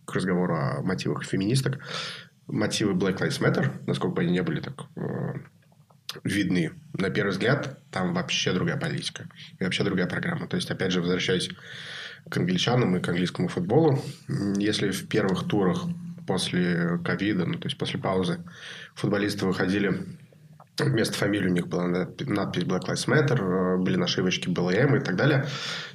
к 0.05 0.13
разговору 0.13 0.55
о 0.55 0.81
мотивах 0.81 1.23
феминисток, 1.23 1.79
мотивы 2.47 2.93
Black 2.93 3.19
Lives 3.19 3.41
Matter, 3.41 3.71
насколько 3.87 4.15
бы 4.15 4.21
они 4.21 4.31
не 4.31 4.43
были 4.43 4.61
так 4.61 4.85
э, 4.95 5.33
видны, 6.23 6.73
на 6.93 7.09
первый 7.09 7.31
взгляд, 7.31 7.79
там 7.91 8.13
вообще 8.13 8.53
другая 8.53 8.77
политика 8.77 9.27
и 9.59 9.63
вообще 9.63 9.83
другая 9.83 10.07
программа. 10.07 10.47
То 10.47 10.55
есть, 10.55 10.69
опять 10.69 10.91
же, 10.91 11.01
возвращаясь 11.01 11.49
к 12.29 12.37
англичанам 12.37 12.95
и 12.95 13.01
к 13.01 13.09
английскому 13.09 13.47
футболу, 13.47 13.99
если 14.57 14.91
в 14.91 15.07
первых 15.07 15.47
турах 15.47 15.85
после 16.27 16.97
ковида, 17.03 17.45
ну, 17.45 17.55
то 17.55 17.67
есть 17.67 17.77
после 17.77 17.99
паузы, 17.99 18.39
футболисты 18.95 19.45
выходили 19.45 20.05
вместо 20.79 21.17
фамилии 21.17 21.47
у 21.47 21.53
них 21.53 21.67
была 21.67 21.87
надпись 21.87 22.63
Black 22.63 22.87
Lives 22.87 23.07
Matter, 23.07 23.39
э, 23.39 23.77
были 23.77 23.95
нашивочки 23.95 24.49
BLM 24.49 24.97
и 24.97 24.99
так 24.99 25.15
далее, 25.15 25.47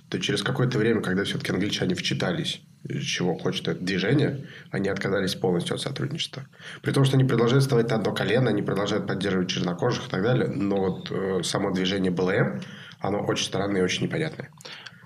то 0.09 0.19
через 0.19 0.43
какое-то 0.43 0.79
время, 0.79 1.01
когда 1.03 1.25
все-таки 1.25 1.53
англичане 1.53 1.95
вчитались, 1.95 2.63
чего 3.03 3.37
хочет 3.37 3.69
это 3.69 3.81
движение, 3.81 4.47
они 4.71 4.89
отказались 4.89 5.35
полностью 5.35 5.75
от 5.75 5.83
сотрудничества. 5.83 6.47
При 6.83 6.93
том, 6.93 7.05
что 7.05 7.17
они 7.17 7.25
продолжают 7.25 7.63
вставать 7.63 7.93
одно 7.93 8.13
колено, 8.13 8.51
они 8.51 8.63
продолжают 8.63 9.07
поддерживать 9.07 9.51
чернокожих 9.51 10.09
и 10.09 10.11
так 10.11 10.23
далее, 10.23 10.49
но 10.49 10.77
вот 10.77 11.11
э, 11.11 11.43
само 11.45 11.71
движение 11.71 12.11
БЛМ, 12.11 12.61
оно 13.01 13.21
очень 13.21 13.45
странное 13.45 13.81
и 13.81 13.85
очень 13.85 14.05
непонятное. 14.05 14.51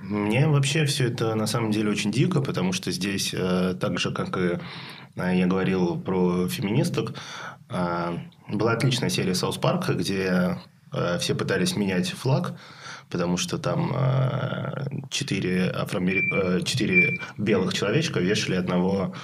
Мне 0.01 0.49
вообще 0.49 0.85
все 0.85 1.07
это 1.07 1.35
на 1.35 1.47
самом 1.47 1.71
деле 1.71 1.91
очень 1.91 2.13
дико, 2.13 2.43
потому 2.43 2.73
что 2.73 2.91
здесь, 2.91 3.33
э, 3.33 3.75
так 3.81 3.99
же, 3.99 4.13
как 4.13 4.37
и 4.37 4.59
э, 5.17 5.37
я 5.37 5.47
говорил 5.47 5.99
про 5.99 6.47
феминисток, 6.49 7.15
была 7.69 8.73
отличная 8.73 9.11
серия 9.11 9.35
Саус 9.35 9.59
Парка, 9.59 9.95
где 9.95 10.59
э, 10.93 11.19
все 11.19 11.35
пытались 11.35 11.77
менять 11.77 12.11
флаг, 12.11 12.55
потому 13.11 13.37
что 13.37 13.59
там 13.59 13.93
э, 13.95 14.87
четыре, 15.11 15.71
афроамери... 15.71 16.31
Э, 16.33 16.61
четыре 16.65 17.21
белых 17.39 17.75
человечка 17.75 18.21
вешали 18.21 18.57
одного 18.57 19.15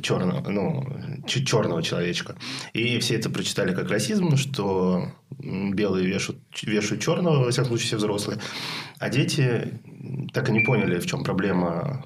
черного, 0.00 0.48
ну, 0.48 0.84
черного 1.26 1.82
человечка. 1.82 2.36
И 2.72 2.98
все 2.98 3.16
это 3.16 3.30
прочитали 3.30 3.74
как 3.74 3.90
расизм, 3.90 4.36
что 4.36 5.12
белые 5.38 6.06
вешают, 6.06 6.40
вешают 6.62 7.02
черного, 7.02 7.44
во 7.44 7.50
всяком 7.50 7.70
случае, 7.70 7.86
все 7.86 7.96
взрослые. 7.96 8.40
А 8.98 9.08
дети 9.08 9.80
так 10.32 10.48
и 10.48 10.52
не 10.52 10.60
поняли, 10.60 10.98
в 10.98 11.06
чем 11.06 11.24
проблема, 11.24 12.04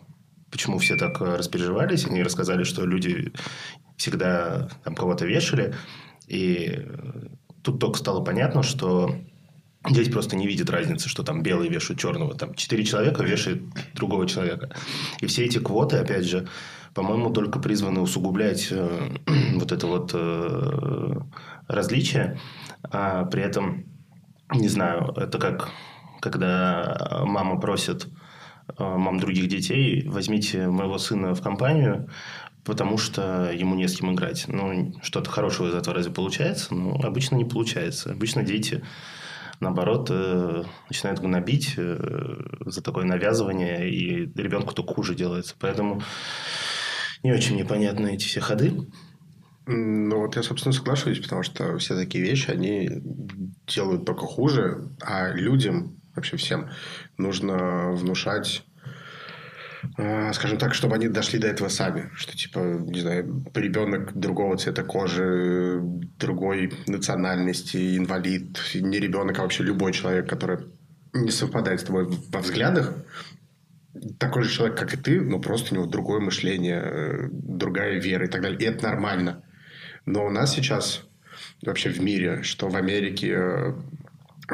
почему 0.51 0.79
все 0.79 0.97
так 0.97 1.21
распереживались. 1.21 2.07
Они 2.07 2.23
рассказали, 2.23 2.65
что 2.65 2.85
люди 2.85 3.33
всегда 4.01 4.69
там 4.83 4.95
кого-то 4.95 5.27
вешали. 5.27 5.75
И 6.27 6.87
тут 7.63 7.79
только 7.79 7.99
стало 7.99 8.25
понятно, 8.25 8.63
что 8.63 9.15
Здесь 9.89 10.11
просто 10.11 10.37
не 10.37 10.47
видит 10.47 10.69
разницы, 10.69 11.09
что 11.09 11.23
там 11.23 11.43
белый 11.43 11.71
вешают 11.71 11.99
черного. 11.99 12.35
Там 12.35 12.53
четыре 12.55 12.85
человека 12.85 13.23
вешают 13.23 13.63
другого 13.95 14.29
человека. 14.29 14.69
И 15.23 15.27
все 15.27 15.47
эти 15.47 15.59
квоты, 15.59 15.97
опять 15.97 16.27
же, 16.27 16.47
по-моему, 16.93 17.31
только 17.31 17.61
призваны 17.61 18.01
усугублять 18.01 18.69
э, 18.71 19.17
вот 19.55 19.73
это 19.73 19.87
вот 19.87 20.11
э, 20.13 21.13
различие. 21.67 22.39
А 22.83 23.25
при 23.25 23.43
этом, 23.43 23.87
не 24.55 24.69
знаю, 24.69 25.15
это 25.17 25.39
как 25.39 25.71
когда 26.21 27.23
мама 27.25 27.59
просит 27.59 28.07
э, 28.79 28.85
мам 28.85 29.19
других 29.19 29.49
детей, 29.49 30.07
возьмите 30.07 30.69
моего 30.69 30.99
сына 30.99 31.35
в 31.35 31.41
компанию, 31.41 32.11
потому 32.65 32.99
что 32.99 33.51
ему 33.53 33.75
не 33.75 33.89
с 33.89 33.97
кем 33.97 34.15
играть. 34.15 34.45
Ну, 34.49 34.95
что-то 35.03 35.31
хорошего 35.31 35.69
из 35.69 35.75
этого 35.75 35.97
разве 35.97 36.13
получается? 36.13 36.75
Ну, 36.75 36.95
обычно 37.03 37.37
не 37.37 37.45
получается. 37.45 38.13
Обычно 38.13 38.43
дети, 38.43 38.85
наоборот, 39.61 40.09
э, 40.11 40.65
начинают 40.89 41.21
гнобить 41.21 41.75
э, 41.77 42.37
за 42.67 42.83
такое 42.83 43.05
навязывание, 43.05 43.91
и 43.91 44.27
ребенку 44.41 44.75
только 44.75 44.95
хуже 44.95 45.15
делается. 45.15 45.55
Поэтому 45.59 46.03
не 47.23 47.33
очень 47.33 47.57
непонятны 47.57 48.15
эти 48.15 48.25
все 48.25 48.41
ходы. 48.41 48.73
Ну, 49.67 50.19
вот 50.19 50.37
я, 50.37 50.43
собственно, 50.43 50.73
соглашусь, 50.73 51.21
потому 51.21 51.43
что 51.43 51.79
все 51.79 51.95
такие 51.95 52.25
вещи, 52.25 52.51
они 52.51 52.91
делают 53.67 54.05
только 54.05 54.27
хуже, 54.27 54.89
а 55.01 55.31
людям, 55.31 56.01
вообще 56.15 56.37
всем, 56.37 56.71
нужно 57.17 57.93
внушать 57.93 58.65
скажем 60.33 60.59
так, 60.59 60.75
чтобы 60.75 60.95
они 60.95 61.09
дошли 61.09 61.39
до 61.39 61.49
этого 61.49 61.69
сами. 61.69 62.11
Что, 62.15 62.37
типа, 62.37 62.59
не 62.59 63.01
знаю, 63.01 63.45
ребенок 63.55 64.13
другого 64.15 64.57
цвета 64.57 64.83
кожи, 64.83 65.81
другой 66.19 66.73
национальности, 66.87 67.97
инвалид, 67.97 68.61
не 68.75 68.99
ребенок, 68.99 69.39
а 69.39 69.43
вообще 69.43 69.63
любой 69.63 69.93
человек, 69.93 70.29
который 70.29 70.59
не 71.13 71.31
совпадает 71.31 71.81
с 71.81 71.85
тобой 71.85 72.09
во 72.33 72.41
взглядах, 72.41 72.95
такой 74.19 74.45
же 74.45 74.51
человек, 74.51 74.79
как 74.79 74.95
и 74.95 74.97
ты, 74.97 75.21
но 75.21 75.39
просто 75.41 75.75
у 75.75 75.79
него 75.79 75.87
другое 75.87 76.21
мышление, 76.21 76.83
э, 76.83 77.29
другая 77.33 78.01
вера 78.01 78.27
и 78.27 78.29
так 78.29 78.43
далее. 78.43 78.59
И 78.61 78.65
это 78.65 78.85
нормально. 78.85 79.43
Но 80.07 80.27
у 80.27 80.31
нас 80.31 80.55
сейчас 80.55 81.05
вообще 81.63 81.91
в 81.91 82.01
мире, 82.01 82.43
что 82.43 82.69
в 82.69 82.77
Америке 82.77 83.35
э, 83.37 83.75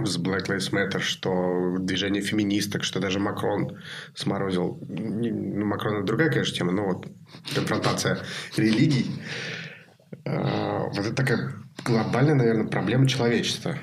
с 0.05 0.19
Black 0.19 0.49
Lives 0.49 0.71
Matter, 0.73 1.01
что 1.01 1.77
движение 1.79 2.21
феминисток, 2.21 2.85
что 2.85 3.01
даже 3.01 3.19
Макрон 3.19 3.79
сморозил. 4.15 4.79
Ну, 4.87 5.65
Макрон 5.65 5.97
это 5.99 6.07
другая, 6.07 6.31
конечно, 6.31 6.55
тема, 6.55 6.73
но 6.73 6.87
вот 6.87 7.07
конфронтация 7.55 8.19
религий. 8.57 9.07
А, 10.27 10.89
вот 10.89 10.99
это 10.99 11.15
такая 11.15 11.53
глобальная, 11.85 12.35
наверное, 12.35 12.67
проблема 12.67 13.09
человечества. 13.09 13.77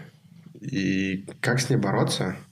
И 0.61 1.25
как 1.41 1.59
с 1.59 1.69
ней 1.69 1.77
бороться– 1.77 2.35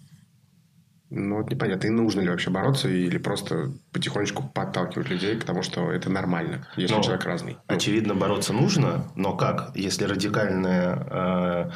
ну, 1.13 1.37
вот 1.39 1.51
непонятно, 1.51 1.87
и 1.87 1.89
нужно 1.89 2.21
ли 2.21 2.29
вообще 2.29 2.49
бороться, 2.49 2.87
или 2.87 3.17
просто 3.17 3.73
потихонечку 3.91 4.43
подталкивать 4.43 5.09
людей 5.09 5.35
к 5.35 5.43
тому, 5.43 5.61
что 5.61 5.91
это 5.91 6.09
нормально, 6.09 6.65
если 6.77 6.95
но, 6.95 7.01
человек 7.01 7.25
разный. 7.25 7.57
Ну. 7.67 7.75
Очевидно, 7.75 8.15
бороться 8.15 8.53
нужно, 8.53 9.11
но 9.15 9.35
как? 9.35 9.71
Если 9.75 10.05
радикальные, 10.05 11.05
э, 11.11 11.69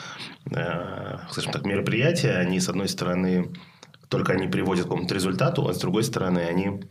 э, 0.51 1.17
скажем 1.29 1.51
так, 1.51 1.65
мероприятия, 1.65 2.37
они, 2.37 2.61
с 2.61 2.69
одной 2.69 2.87
стороны, 2.87 3.51
только 4.07 4.31
они 4.31 4.47
приводят 4.47 4.85
к 4.85 4.87
какому-то 4.87 5.13
результату, 5.13 5.67
а 5.67 5.73
с 5.73 5.79
другой 5.79 6.03
стороны, 6.03 6.39
они, 6.39 6.83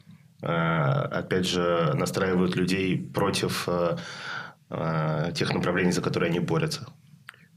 э, 0.43 0.47
опять 0.47 1.47
же, 1.49 1.93
настраивают 1.95 2.57
людей 2.57 3.11
против 3.15 3.65
э, 3.69 3.97
э, 4.69 5.33
тех 5.35 5.55
направлений, 5.55 5.93
за 5.93 6.03
которые 6.03 6.29
они 6.29 6.41
борются. 6.41 6.87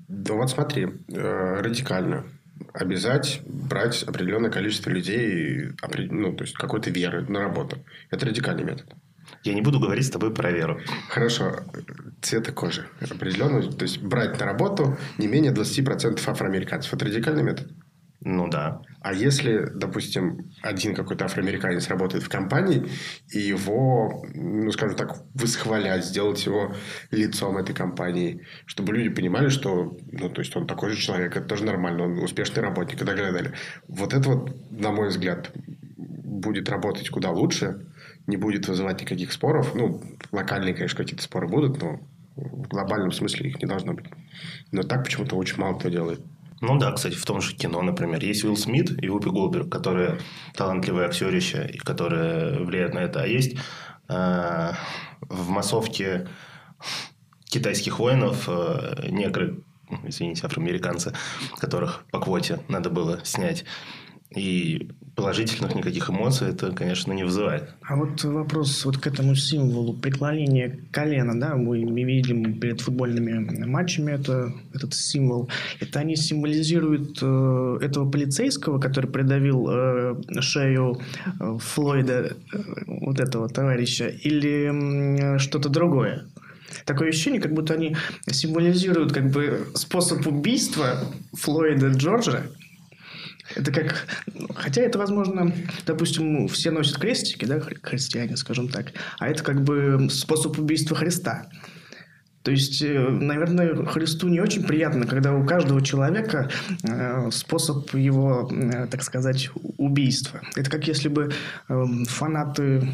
Да 0.07 0.35
вот 0.35 0.49
смотри, 0.49 0.87
э, 1.09 1.59
радикально 1.59 2.23
обязать 2.73 3.41
брать 3.45 4.03
определенное 4.03 4.49
количество 4.49 4.89
людей, 4.89 5.71
ну, 6.09 6.33
то 6.33 6.43
есть 6.43 6.55
какой-то 6.55 6.89
веры 6.89 7.25
на 7.27 7.39
работу. 7.39 7.83
Это 8.09 8.25
радикальный 8.25 8.63
метод. 8.63 8.93
Я 9.43 9.53
не 9.53 9.61
буду 9.61 9.79
говорить 9.79 10.05
с 10.05 10.09
тобой 10.09 10.33
про 10.33 10.51
веру. 10.51 10.79
Хорошо. 11.09 11.63
Цвета 12.21 12.51
кожи. 12.51 12.87
Определенно. 13.01 13.61
То 13.71 13.83
есть, 13.83 14.01
брать 14.01 14.39
на 14.39 14.45
работу 14.45 14.97
не 15.17 15.27
менее 15.27 15.53
20% 15.53 16.21
афроамериканцев. 16.27 16.93
Это 16.93 17.05
радикальный 17.05 17.43
метод? 17.43 17.69
Ну 18.29 18.49
да. 18.49 18.81
А 18.99 19.13
если, 19.13 19.69
допустим, 19.73 20.51
один 20.61 20.93
какой-то 20.93 21.23
афроамериканец 21.23 21.87
работает 21.87 22.25
в 22.25 22.29
компании, 22.29 22.85
и 23.31 23.39
его, 23.39 24.25
ну, 24.33 24.69
скажем 24.71 24.97
так, 24.97 25.23
восхвалять, 25.33 26.03
сделать 26.03 26.45
его 26.45 26.73
лицом 27.09 27.55
этой 27.55 27.73
компании, 27.73 28.45
чтобы 28.65 28.93
люди 28.93 29.07
понимали, 29.07 29.47
что, 29.47 29.97
ну, 30.11 30.29
то 30.29 30.41
есть, 30.41 30.53
он 30.57 30.67
такой 30.67 30.89
же 30.89 30.97
человек, 30.97 31.37
это 31.37 31.47
тоже 31.47 31.63
нормально, 31.63 32.03
он 32.03 32.19
успешный 32.19 32.61
работник 32.61 33.01
и 33.01 33.05
так 33.05 33.15
далее. 33.15 33.31
далее. 33.31 33.53
Вот 33.87 34.13
это 34.13 34.29
вот, 34.29 34.71
на 34.71 34.91
мой 34.91 35.07
взгляд, 35.07 35.49
будет 35.95 36.67
работать 36.67 37.09
куда 37.09 37.31
лучше, 37.31 37.87
не 38.27 38.35
будет 38.35 38.67
вызывать 38.67 38.99
никаких 38.99 39.31
споров. 39.31 39.73
Ну, 39.73 40.01
локальные, 40.33 40.73
конечно, 40.73 40.97
какие-то 40.97 41.23
споры 41.23 41.47
будут, 41.47 41.81
но 41.81 42.01
в 42.35 42.67
глобальном 42.67 43.13
смысле 43.13 43.51
их 43.51 43.61
не 43.61 43.69
должно 43.69 43.93
быть. 43.93 44.07
Но 44.73 44.83
так 44.83 45.05
почему-то 45.05 45.37
очень 45.37 45.61
мало 45.61 45.79
кто 45.79 45.87
делает. 45.87 46.19
Ну 46.59 46.77
да, 46.77 46.91
кстати, 46.91 47.15
в 47.15 47.25
том 47.25 47.41
же 47.41 47.55
кино, 47.55 47.81
например, 47.81 48.23
есть 48.23 48.43
Уилл 48.43 48.57
Смит 48.57 49.03
и 49.03 49.09
Упи 49.09 49.29
Голберг, 49.29 49.71
которые 49.71 50.19
талантливые 50.55 51.07
актерища 51.07 51.63
и 51.63 51.77
которые 51.77 52.63
влияют 52.63 52.93
на 52.93 52.99
это. 52.99 53.21
А 53.21 53.27
есть 53.27 53.57
э, 54.09 54.71
в 55.21 55.49
массовке 55.49 56.27
китайских 57.45 57.99
воинов 57.99 58.45
э, 58.47 59.07
негры, 59.09 59.63
извините, 60.03 60.47
афроамериканцы, 60.47 61.13
которых 61.57 62.05
по 62.11 62.19
квоте 62.19 62.59
надо 62.67 62.89
было 62.89 63.23
снять. 63.23 63.63
И 64.35 64.89
положительных 65.17 65.73
никаких 65.73 66.11
эмоций 66.11 66.49
это, 66.49 66.71
конечно, 66.71 67.11
не 67.11 67.23
вызывает. 67.23 67.63
А 67.81 67.95
вот 67.95 68.23
вопрос 68.23 68.85
вот 68.85 68.99
к 68.99 69.07
этому 69.07 69.33
символу 69.33 69.93
преклонения 69.93 70.79
колена, 70.91 71.37
да, 71.37 71.55
мы 71.55 71.79
видим 72.03 72.59
перед 72.59 72.81
футбольными 72.81 73.65
матчами 73.65 74.11
это, 74.11 74.53
этот 74.75 74.93
символ. 74.93 75.49
Это 75.79 75.99
они 75.99 76.15
символизируют 76.15 77.17
э, 77.23 77.79
этого 77.81 78.09
полицейского, 78.09 78.79
который 78.79 79.09
придавил 79.09 79.67
э, 79.67 80.21
шею 80.39 81.01
э, 81.39 81.57
Флойда, 81.59 82.13
э, 82.13 82.59
вот 82.85 83.19
этого 83.19 83.49
товарища, 83.49 84.09
или 84.09 85.35
э, 85.35 85.39
что-то 85.39 85.69
другое? 85.69 86.25
Такое 86.85 87.09
ощущение, 87.09 87.41
как 87.41 87.53
будто 87.53 87.73
они 87.73 87.95
символизируют 88.29 89.13
как 89.13 89.31
бы 89.31 89.65
способ 89.73 90.27
убийства 90.27 90.99
Флойда 91.33 91.87
Джорджа, 91.93 92.43
это 93.55 93.71
как... 93.71 94.07
Хотя 94.55 94.81
это, 94.81 94.99
возможно, 94.99 95.53
допустим, 95.85 96.47
все 96.47 96.71
носят 96.71 96.97
крестики, 96.97 97.45
да, 97.45 97.59
христиане, 97.59 98.37
скажем 98.37 98.69
так. 98.69 98.93
А 99.19 99.27
это 99.27 99.43
как 99.43 99.63
бы 99.63 100.09
способ 100.09 100.57
убийства 100.57 100.95
Христа. 100.95 101.47
То 102.47 102.51
есть, 102.51 102.81
э, 102.81 102.97
наверное, 102.97 103.75
Христу 103.85 104.29
не 104.29 104.39
очень 104.39 104.63
приятно, 104.63 105.05
когда 105.05 105.33
у 105.33 105.45
каждого 105.45 105.81
человека 105.81 106.49
э, 106.83 107.29
способ 107.31 107.93
его, 107.93 108.49
э, 108.49 108.87
так 108.87 109.03
сказать, 109.03 109.49
убийства. 109.77 110.41
Это 110.55 110.69
как 110.69 110.87
если 110.87 111.09
бы 111.09 111.33
эм, 111.67 112.05
фанаты 112.05 112.87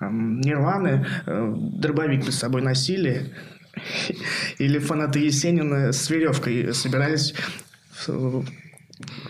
эм, 0.00 0.40
Нирваны 0.40 1.04
дробовик 1.26 2.24
с 2.24 2.38
собой 2.38 2.62
носили, 2.62 3.34
или 4.58 4.78
фанаты 4.78 5.18
Есенина 5.18 5.92
с 5.92 6.08
веревкой 6.08 6.72
собирались 6.72 7.34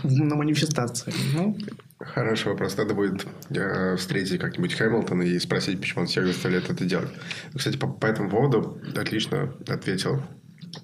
на 0.03 0.37
манифестации. 0.37 1.13
Ну, 1.35 1.57
Хороший 1.99 2.49
вопрос. 2.49 2.77
Надо 2.77 2.95
будет 2.95 3.27
э, 3.51 3.97
встретить 3.97 4.39
как-нибудь 4.39 4.75
Хэмилтона 4.75 5.23
и 5.23 5.39
спросить, 5.39 5.81
почему 5.81 6.03
он 6.03 6.07
всех 6.07 6.27
заставляет 6.27 6.69
это 6.71 6.85
делать. 6.85 7.09
Кстати, 7.55 7.79
по, 7.79 7.87
по 7.87 8.07
этому 8.07 8.29
поводу 8.29 8.81
отлично 8.95 9.55
ответил 9.67 10.23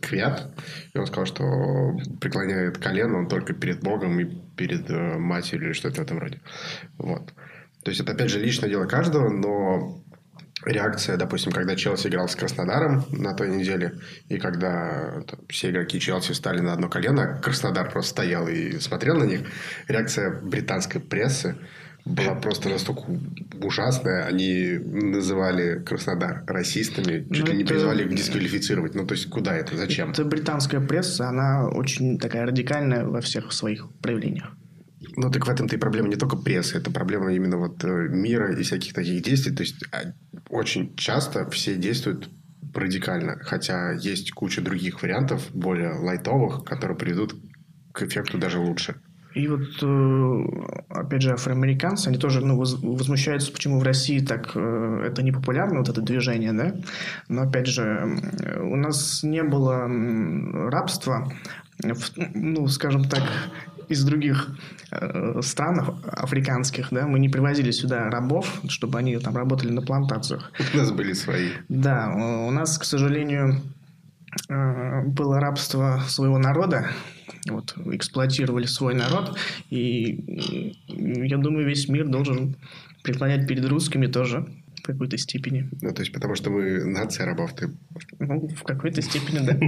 Квят. 0.01 0.55
И 0.95 0.99
он 0.99 1.07
сказал, 1.07 1.27
что 1.27 1.97
преклоняет 2.19 2.79
колено 2.79 3.19
он 3.19 3.29
только 3.29 3.53
перед 3.53 3.81
Богом 3.81 4.19
и 4.21 4.25
перед 4.57 4.89
э, 4.91 5.19
матерью 5.19 5.67
или 5.67 5.73
что-то 5.75 6.01
в 6.01 6.05
этом 6.05 6.19
роде. 6.19 6.41
Вот. 6.97 7.33
То 7.85 7.91
есть, 7.91 8.01
это, 8.01 8.13
опять 8.13 8.31
же, 8.31 8.41
личное 8.41 8.71
дело 8.71 8.87
каждого, 8.87 9.29
но 9.29 10.03
реакция, 10.65 11.17
допустим, 11.17 11.53
когда 11.53 11.77
Челси 11.77 12.09
играл 12.09 12.29
с 12.29 12.37
Краснодаром 12.37 13.05
на 13.11 13.35
той 13.35 13.49
неделе, 13.49 13.95
и 14.29 14.39
когда 14.39 15.23
там, 15.29 15.41
все 15.49 15.71
игроки 15.71 16.01
Челси 16.01 16.33
встали 16.33 16.61
на 16.61 16.73
одно 16.73 16.89
колено, 16.89 17.39
Краснодар 17.43 17.91
просто 17.91 18.11
стоял 18.11 18.49
и 18.49 18.79
смотрел 18.79 19.17
на 19.17 19.25
них, 19.25 19.41
реакция 19.89 20.31
британской 20.31 21.01
прессы 21.01 21.57
была 22.05 22.35
просто 22.35 22.69
настолько 22.69 23.03
ужасная. 23.63 24.25
Они 24.25 24.79
называли 24.79 25.79
Краснодар 25.85 26.43
расистами, 26.47 27.27
чуть 27.33 27.47
ну, 27.47 27.53
ли 27.53 27.59
не 27.59 27.65
призвали 27.65 28.05
их 28.05 28.15
дисквалифицировать. 28.15 28.95
Ну, 28.95 29.07
то 29.07 29.15
есть, 29.15 29.29
куда 29.31 29.57
это? 29.57 29.77
Зачем? 29.77 30.11
Это 30.11 30.25
британская 30.25 30.81
пресса, 30.81 31.29
она 31.29 31.69
очень 31.69 32.19
такая 32.19 32.47
радикальная 32.47 33.05
во 33.05 33.21
всех 33.21 33.53
своих 33.53 33.89
проявлениях. 34.01 34.57
Ну, 35.17 35.31
так 35.31 35.47
в 35.47 35.51
этом-то 35.51 35.77
и 35.77 35.79
проблема 35.79 36.09
не 36.09 36.17
только 36.17 36.37
прессы, 36.37 36.77
это 36.77 36.91
проблема 36.91 37.33
именно 37.33 37.59
вот 37.59 37.85
э, 37.85 38.09
мира 38.09 38.53
и 38.55 38.63
всяких 38.63 38.95
таких 38.95 39.23
действий. 39.23 39.55
То 39.55 39.63
есть, 39.63 39.85
а, 39.93 40.13
очень 40.49 40.95
часто 40.97 41.49
все 41.51 41.77
действуют 41.77 42.31
радикально, 42.75 43.39
хотя 43.43 43.93
есть 43.93 44.33
куча 44.33 44.63
других 44.63 45.03
вариантов, 45.03 45.51
более 45.53 45.93
лайтовых, 45.93 46.65
которые 46.65 46.97
приведут 46.97 47.35
к 47.93 48.03
эффекту 48.03 48.39
даже 48.39 48.59
лучше. 48.59 48.97
И 49.35 49.49
вот, 49.49 49.83
э, 49.83 50.45
опять 50.91 51.23
же, 51.23 51.33
афроамериканцы, 51.33 52.09
они 52.09 52.19
тоже 52.19 52.45
ну, 52.45 52.57
возмущаются, 52.57 53.53
почему 53.53 53.79
в 53.79 53.83
России 53.83 54.21
так 54.21 54.53
э, 54.55 55.05
это 55.07 55.23
не 55.23 55.33
популярно, 55.33 55.79
вот 55.79 55.89
это 55.89 56.03
движение, 56.03 56.53
да? 56.53 56.75
Но, 57.29 57.43
опять 57.43 57.67
же, 57.67 58.21
у 58.61 58.77
нас 58.77 59.23
не 59.23 59.43
было 59.43 59.89
рабства, 60.71 61.33
ну, 62.35 62.69
скажем 62.69 63.05
так, 63.05 63.23
из 63.89 64.05
других 64.05 64.49
э, 64.91 65.41
стран 65.43 66.01
африканских, 66.05 66.89
да, 66.91 67.07
мы 67.07 67.19
не 67.19 67.29
привозили 67.29 67.71
сюда 67.71 68.11
рабов, 68.11 68.61
чтобы 68.69 68.99
они 68.99 69.17
там 69.19 69.37
работали 69.37 69.71
на 69.71 69.83
плантациях. 69.83 70.53
У 70.75 70.77
нас 70.77 70.91
были 70.93 71.13
свои. 71.13 71.51
Да, 71.69 72.13
у 72.13 72.51
нас, 72.51 72.79
к 72.79 72.85
сожалению, 72.85 73.61
было 74.49 75.41
рабство 75.41 76.03
своего 76.09 76.39
народа, 76.39 76.91
вот, 77.49 77.75
эксплуатировали 77.93 78.67
свой 78.67 78.95
народ, 78.95 79.37
и 79.71 80.75
я 80.89 81.37
думаю, 81.37 81.67
весь 81.67 81.89
мир 81.89 82.09
должен 82.09 82.57
преклонять 83.03 83.47
перед 83.47 83.65
русскими 83.67 84.07
тоже 84.07 84.47
в 84.83 84.87
какой-то 84.87 85.17
степени. 85.17 85.69
Ну, 85.81 85.93
то 85.93 86.03
есть, 86.03 86.13
потому 86.13 86.35
что 86.35 86.51
мы 86.51 86.85
нация 86.85 87.25
рабов, 87.25 87.55
ты... 87.55 87.71
Ну, 88.19 88.49
в 88.49 88.63
какой-то 88.65 89.01
степени, 89.01 89.39
да. 89.39 89.59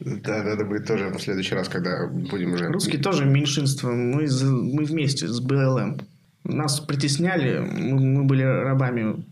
Да, 0.22 0.42
надо 0.42 0.64
будет 0.64 0.86
тоже 0.86 1.08
в 1.08 1.20
следующий 1.20 1.54
раз, 1.54 1.68
когда 1.68 2.06
будем 2.06 2.54
уже... 2.54 2.66
Русские 2.68 3.00
тоже 3.00 3.26
меньшинство. 3.26 3.90
Мы, 3.90 4.26
мы 4.26 4.84
вместе 4.84 5.28
с 5.28 5.40
БЛМ. 5.40 6.00
Нас 6.44 6.80
притесняли, 6.80 7.58
мы, 7.58 8.00
мы 8.00 8.24
были 8.24 8.42
рабами 8.42 9.24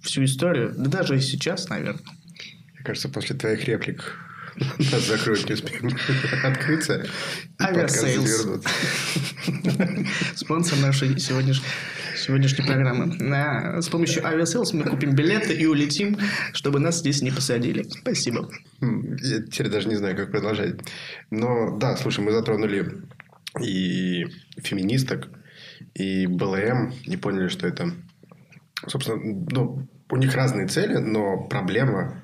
всю 0.00 0.24
историю, 0.24 0.74
да 0.76 0.90
даже 0.90 1.16
и 1.16 1.20
сейчас, 1.20 1.68
наверное. 1.68 2.02
Мне 2.74 2.84
кажется, 2.84 3.08
после 3.08 3.36
твоих 3.36 3.64
реплик 3.64 4.18
нас 4.92 5.06
закроют, 5.06 5.48
не 5.48 5.54
успеем 5.54 5.90
открыться. 6.44 7.06
Aviasales. 7.60 8.62
Спонсор 10.34 10.78
нашей 10.78 11.18
сегодняшней 11.18 11.66
сегодняшней 12.20 12.64
программы. 12.64 13.16
С 13.82 13.88
помощью 13.88 14.26
Aviasales 14.26 14.72
мы 14.72 14.84
купим 14.84 15.14
билеты 15.14 15.54
и 15.54 15.66
улетим, 15.66 16.18
чтобы 16.52 16.78
нас 16.78 16.98
здесь 16.98 17.22
не 17.22 17.30
посадили. 17.30 17.82
Спасибо. 17.82 18.48
Я 18.80 19.42
теперь 19.42 19.68
даже 19.68 19.88
не 19.88 19.96
знаю, 19.96 20.16
как 20.16 20.30
продолжать. 20.30 20.76
Но 21.30 21.76
да, 21.78 21.96
слушай, 21.96 22.24
мы 22.24 22.32
затронули 22.32 23.02
и 23.60 24.26
феминисток, 24.58 25.28
и 25.94 26.26
БЛМ, 26.26 26.92
не 27.06 27.16
поняли, 27.16 27.48
что 27.48 27.66
это... 27.66 27.92
Собственно, 28.86 29.20
ну, 29.50 29.88
у 30.10 30.16
них 30.16 30.34
разные 30.34 30.66
цели, 30.66 30.96
но 30.96 31.46
проблема 31.48 32.22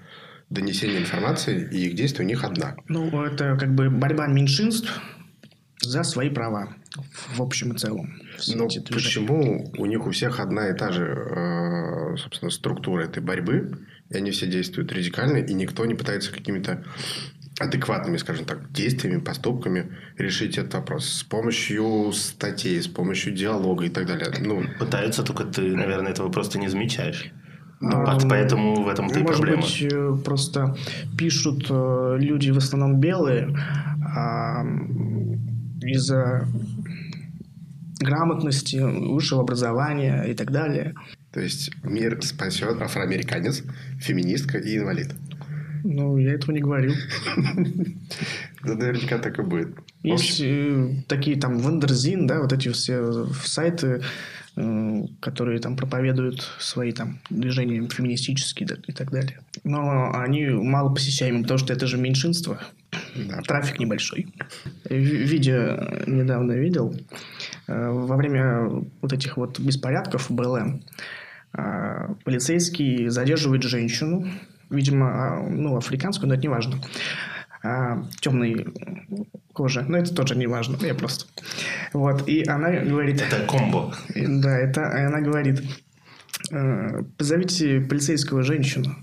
донесения 0.49 0.99
информации 0.99 1.69
и 1.73 1.89
их 1.89 1.95
действия 1.95 2.25
у 2.25 2.29
них 2.29 2.45
одна. 2.45 2.77
Ну, 2.89 3.23
это 3.23 3.57
как 3.59 3.75
бы 3.75 3.91
борьба 3.91 4.27
меньшинств 4.27 5.01
за 5.81 6.03
свои 6.05 6.31
права 6.31 6.75
в 7.35 7.43
общем 7.43 7.73
и 7.73 7.79
целом. 7.79 8.21
Но 8.55 8.69
почему 8.91 9.73
у 9.79 9.87
них 9.87 10.07
у 10.07 10.11
всех 10.11 10.41
одна 10.41 10.69
и 10.69 10.77
та 10.77 10.93
же, 10.93 11.05
э, 11.05 12.17
собственно, 12.17 12.51
структура 12.51 13.05
этой 13.05 13.23
борьбы, 13.23 13.79
и 14.11 14.17
они 14.17 14.31
все 14.31 14.47
действуют 14.47 14.93
радикально, 14.93 15.39
и 15.39 15.55
никто 15.55 15.85
не 15.87 15.95
пытается 15.95 16.33
какими-то 16.33 16.85
адекватными, 17.59 18.19
скажем 18.19 18.45
так, 18.45 18.71
действиями, 18.71 19.21
поступками 19.21 19.97
решить 20.19 20.59
этот 20.59 20.75
вопрос 20.75 21.07
с 21.07 21.23
помощью 21.23 22.13
статей, 22.13 22.81
с 22.83 22.87
помощью 22.87 23.33
диалога 23.33 23.85
и 23.87 23.89
так 23.89 24.07
далее. 24.07 24.31
Ну, 24.41 24.65
Пытаются, 24.79 25.23
только 25.23 25.45
ты, 25.45 25.75
наверное, 25.75 26.13
этого 26.13 26.31
просто 26.31 26.59
не 26.59 26.69
замечаешь. 26.69 27.33
Ну, 27.81 28.05
а, 28.07 28.19
поэтому 28.29 28.83
в 28.83 28.89
этом-то 28.89 29.19
и 29.19 29.23
может 29.23 29.37
проблема. 29.37 29.63
быть, 29.63 29.83
э, 29.83 30.17
просто 30.25 30.77
пишут 31.19 31.67
э, 31.69 32.17
люди 32.19 32.51
в 32.51 32.57
основном 32.57 33.01
белые 33.01 33.55
а, 34.17 34.65
из-за 35.83 36.49
грамотности, 37.99 38.77
высшего 38.77 39.43
образования 39.43 40.25
и 40.25 40.35
так 40.35 40.51
далее. 40.51 40.95
То 41.33 41.41
есть 41.41 41.71
мир 41.83 42.19
спасет 42.23 42.81
афроамериканец, 42.81 43.63
феминистка 43.99 44.59
и 44.59 44.79
инвалид. 44.79 45.15
Ну, 45.85 46.17
я 46.17 46.33
этого 46.33 46.53
не 46.53 46.61
говорил. 46.61 46.95
Да, 48.65 48.75
наверняка 48.75 49.19
так 49.19 49.39
и 49.39 49.43
будет. 49.43 49.77
Есть 50.03 50.41
э, 50.41 51.05
такие 51.07 51.39
там 51.39 51.59
Wonderzine, 51.59 52.27
да, 52.27 52.41
вот 52.41 52.53
эти 52.53 52.71
все 52.73 53.27
сайты, 53.45 54.03
э, 54.57 55.03
которые 55.21 55.61
там 55.61 55.77
проповедуют 55.77 56.41
свои 56.59 56.91
там 56.91 57.21
движения 57.31 57.87
феминистические 57.89 58.69
и 58.89 58.93
так 58.93 59.13
далее. 59.13 59.39
Но 59.63 60.13
они 60.19 60.47
мало 60.47 60.93
посещаемы, 60.93 61.43
потому 61.43 61.59
что 61.59 61.73
это 61.73 61.87
же 61.87 61.97
меньшинство. 61.97 62.59
Да. 63.15 63.41
Трафик 63.43 63.79
небольшой. 63.79 64.27
Видео 64.91 66.05
недавно 66.07 66.53
видел. 66.53 66.95
Э, 67.69 67.91
во 67.91 68.17
время 68.17 68.85
вот 69.01 69.13
этих 69.13 69.37
вот 69.37 69.59
беспорядков 69.59 70.31
в 70.31 70.35
BLM 70.35 70.83
полицейский 72.25 73.09
задерживает 73.09 73.63
женщину, 73.63 74.27
видимо, 74.69 75.43
ну, 75.49 75.77
африканскую, 75.77 76.29
но 76.29 76.35
это 76.35 76.43
не 76.43 76.49
важно, 76.49 76.83
а, 77.63 78.03
темной 78.21 78.67
кожи. 79.53 79.83
Но 79.83 79.99
это 79.99 80.15
тоже 80.15 80.37
не 80.37 80.47
важно, 80.47 80.77
я 80.85 80.95
просто... 80.95 81.27
Вот, 81.93 82.29
и 82.29 82.45
она 82.47 82.71
говорит... 82.71 83.23
Это 83.23 83.47
комбо. 83.47 83.95
Да, 84.15 84.57
это 84.57 85.07
она 85.07 85.21
говорит, 85.21 85.63
«Э, 86.51 87.03
позовите 87.17 87.81
полицейского 87.81 88.43
женщину, 88.43 88.95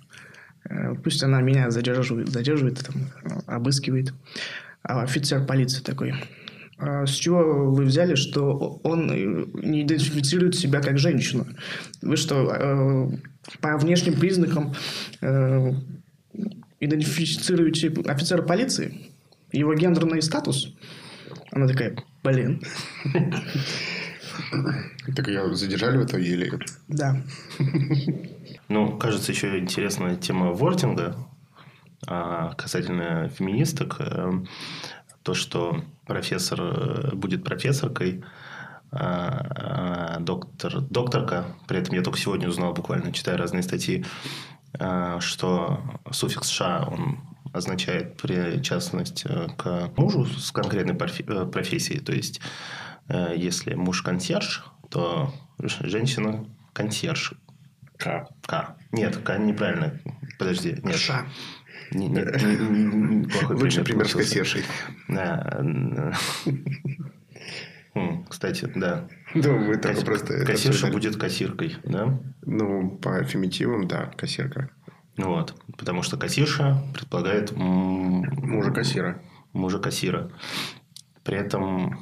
э, 0.70 0.94
пусть 1.04 1.24
она 1.24 1.42
меня 1.42 1.72
задерживает, 1.72 2.30
задерживает, 2.30 2.86
там, 2.86 3.08
обыскивает. 3.48 4.14
А 4.84 5.02
офицер 5.02 5.46
полиции 5.46 5.82
такой, 5.82 6.12
«А 6.12 6.16
с 6.80 7.12
чего 7.12 7.72
вы 7.72 7.86
взяли, 7.86 8.16
что 8.16 8.80
он 8.84 9.08
не 9.54 9.84
идентифицирует 9.84 10.56
себя 10.56 10.82
как 10.82 10.98
женщину? 10.98 11.46
Вы 12.02 12.18
что, 12.18 12.52
э, 12.52 13.10
по 13.62 13.78
внешним 13.78 14.20
признакам 14.20 14.74
э, 15.22 15.74
идентифицируете 16.80 17.94
офицера 18.06 18.42
полиции? 18.42 19.12
Его 19.52 19.74
гендерный 19.76 20.22
статус? 20.22 20.74
Она 21.52 21.68
такая, 21.68 21.96
блин. 22.24 22.62
Так 25.16 25.28
ее 25.28 25.54
задержали 25.54 25.98
в 25.98 26.06
итоге 26.06 26.26
или... 26.26 26.60
Да. 26.88 27.22
Ну, 28.70 28.98
кажется, 28.98 29.32
еще 29.32 29.60
интересная 29.60 30.16
тема 30.16 30.52
вординга 30.54 31.16
а, 32.08 32.54
касательно 32.54 33.30
феминисток. 33.30 33.98
Э, 34.00 34.32
то, 35.22 35.34
что 35.34 35.84
профессор 36.06 36.60
э, 36.62 37.16
будет 37.16 37.44
профессоркой, 37.44 38.24
а, 38.96 40.16
а, 40.16 40.20
доктор, 40.20 40.82
докторка, 40.82 41.46
при 41.68 41.80
этом 41.80 41.96
я 41.96 42.04
только 42.04 42.20
сегодня 42.20 42.48
узнал, 42.48 42.74
буквально 42.74 43.12
читая 43.12 43.38
разные 43.38 43.64
статьи, 43.64 44.06
а, 44.78 45.20
что 45.20 45.82
суффикс 46.12 46.48
«ша», 46.50 46.88
он 46.88 47.22
означает 47.54 48.18
причастность 48.18 49.26
э, 49.26 49.48
к 49.58 49.92
мужу 49.98 50.26
с 50.26 50.52
конкретной 50.52 50.96
э, 50.96 51.46
профессией. 51.46 52.00
То 52.00 52.12
есть, 52.12 52.42
если 53.36 53.76
муж 53.76 54.02
консьерж, 54.02 54.64
то 54.90 55.32
женщина 55.60 56.46
консьерж. 56.72 57.34
К. 57.98 58.28
К. 58.48 58.76
Нет, 58.92 59.18
К 59.18 59.38
неправильно. 59.38 60.00
Подожди. 60.40 60.80
Нет. 60.84 60.98
Ша. 60.98 61.26
Не, 61.92 62.08
не, 62.08 62.22
не, 62.22 63.26
не, 63.26 63.54
Лучший 63.54 63.84
пример 63.84 64.08
с 64.08 64.14
кассиршей. 64.14 64.64
Кстати, 68.30 68.72
да. 68.76 69.08
Ну, 69.36 69.60
мы 69.60 69.78
только 69.78 70.04
просто... 70.04 70.46
Кассирша 70.46 70.88
будет 70.88 71.18
кассиркой, 71.18 71.78
да? 71.84 72.20
Ну, 72.42 72.98
по 72.98 73.24
фемитивам, 73.24 73.88
да, 73.88 74.12
кассирка. 74.18 74.70
Ну 75.16 75.30
вот, 75.30 75.56
потому 75.78 76.02
что 76.02 76.18
кассирша 76.18 76.82
предполагает... 76.94 77.52
Мужа 77.56 78.72
кассира. 78.72 79.22
Мужа 79.54 79.78
кассира. 79.78 80.32
При 81.24 81.38
этом 81.38 82.00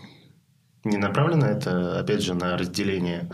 не 0.86 0.98
направлено 0.98 1.46
это, 1.46 2.00
опять 2.00 2.24
же, 2.24 2.34
на 2.34 2.58
разделение 2.58 3.30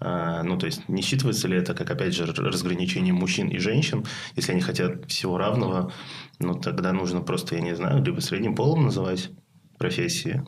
ну, 0.00 0.56
то 0.58 0.66
есть, 0.66 0.88
не 0.88 1.02
считывается 1.02 1.48
ли 1.48 1.56
это 1.56 1.74
как, 1.74 1.90
опять 1.90 2.14
же, 2.14 2.24
разграничение 2.26 3.12
мужчин 3.12 3.48
и 3.48 3.58
женщин? 3.58 4.04
Если 4.36 4.52
они 4.52 4.60
хотят 4.60 5.10
всего 5.10 5.38
равного, 5.38 5.92
ну, 6.38 6.54
тогда 6.54 6.92
нужно 6.92 7.20
просто, 7.20 7.56
я 7.56 7.60
не 7.60 7.74
знаю, 7.74 8.04
либо 8.04 8.20
средним 8.20 8.54
полом 8.54 8.84
называть 8.84 9.30
профессии, 9.78 10.44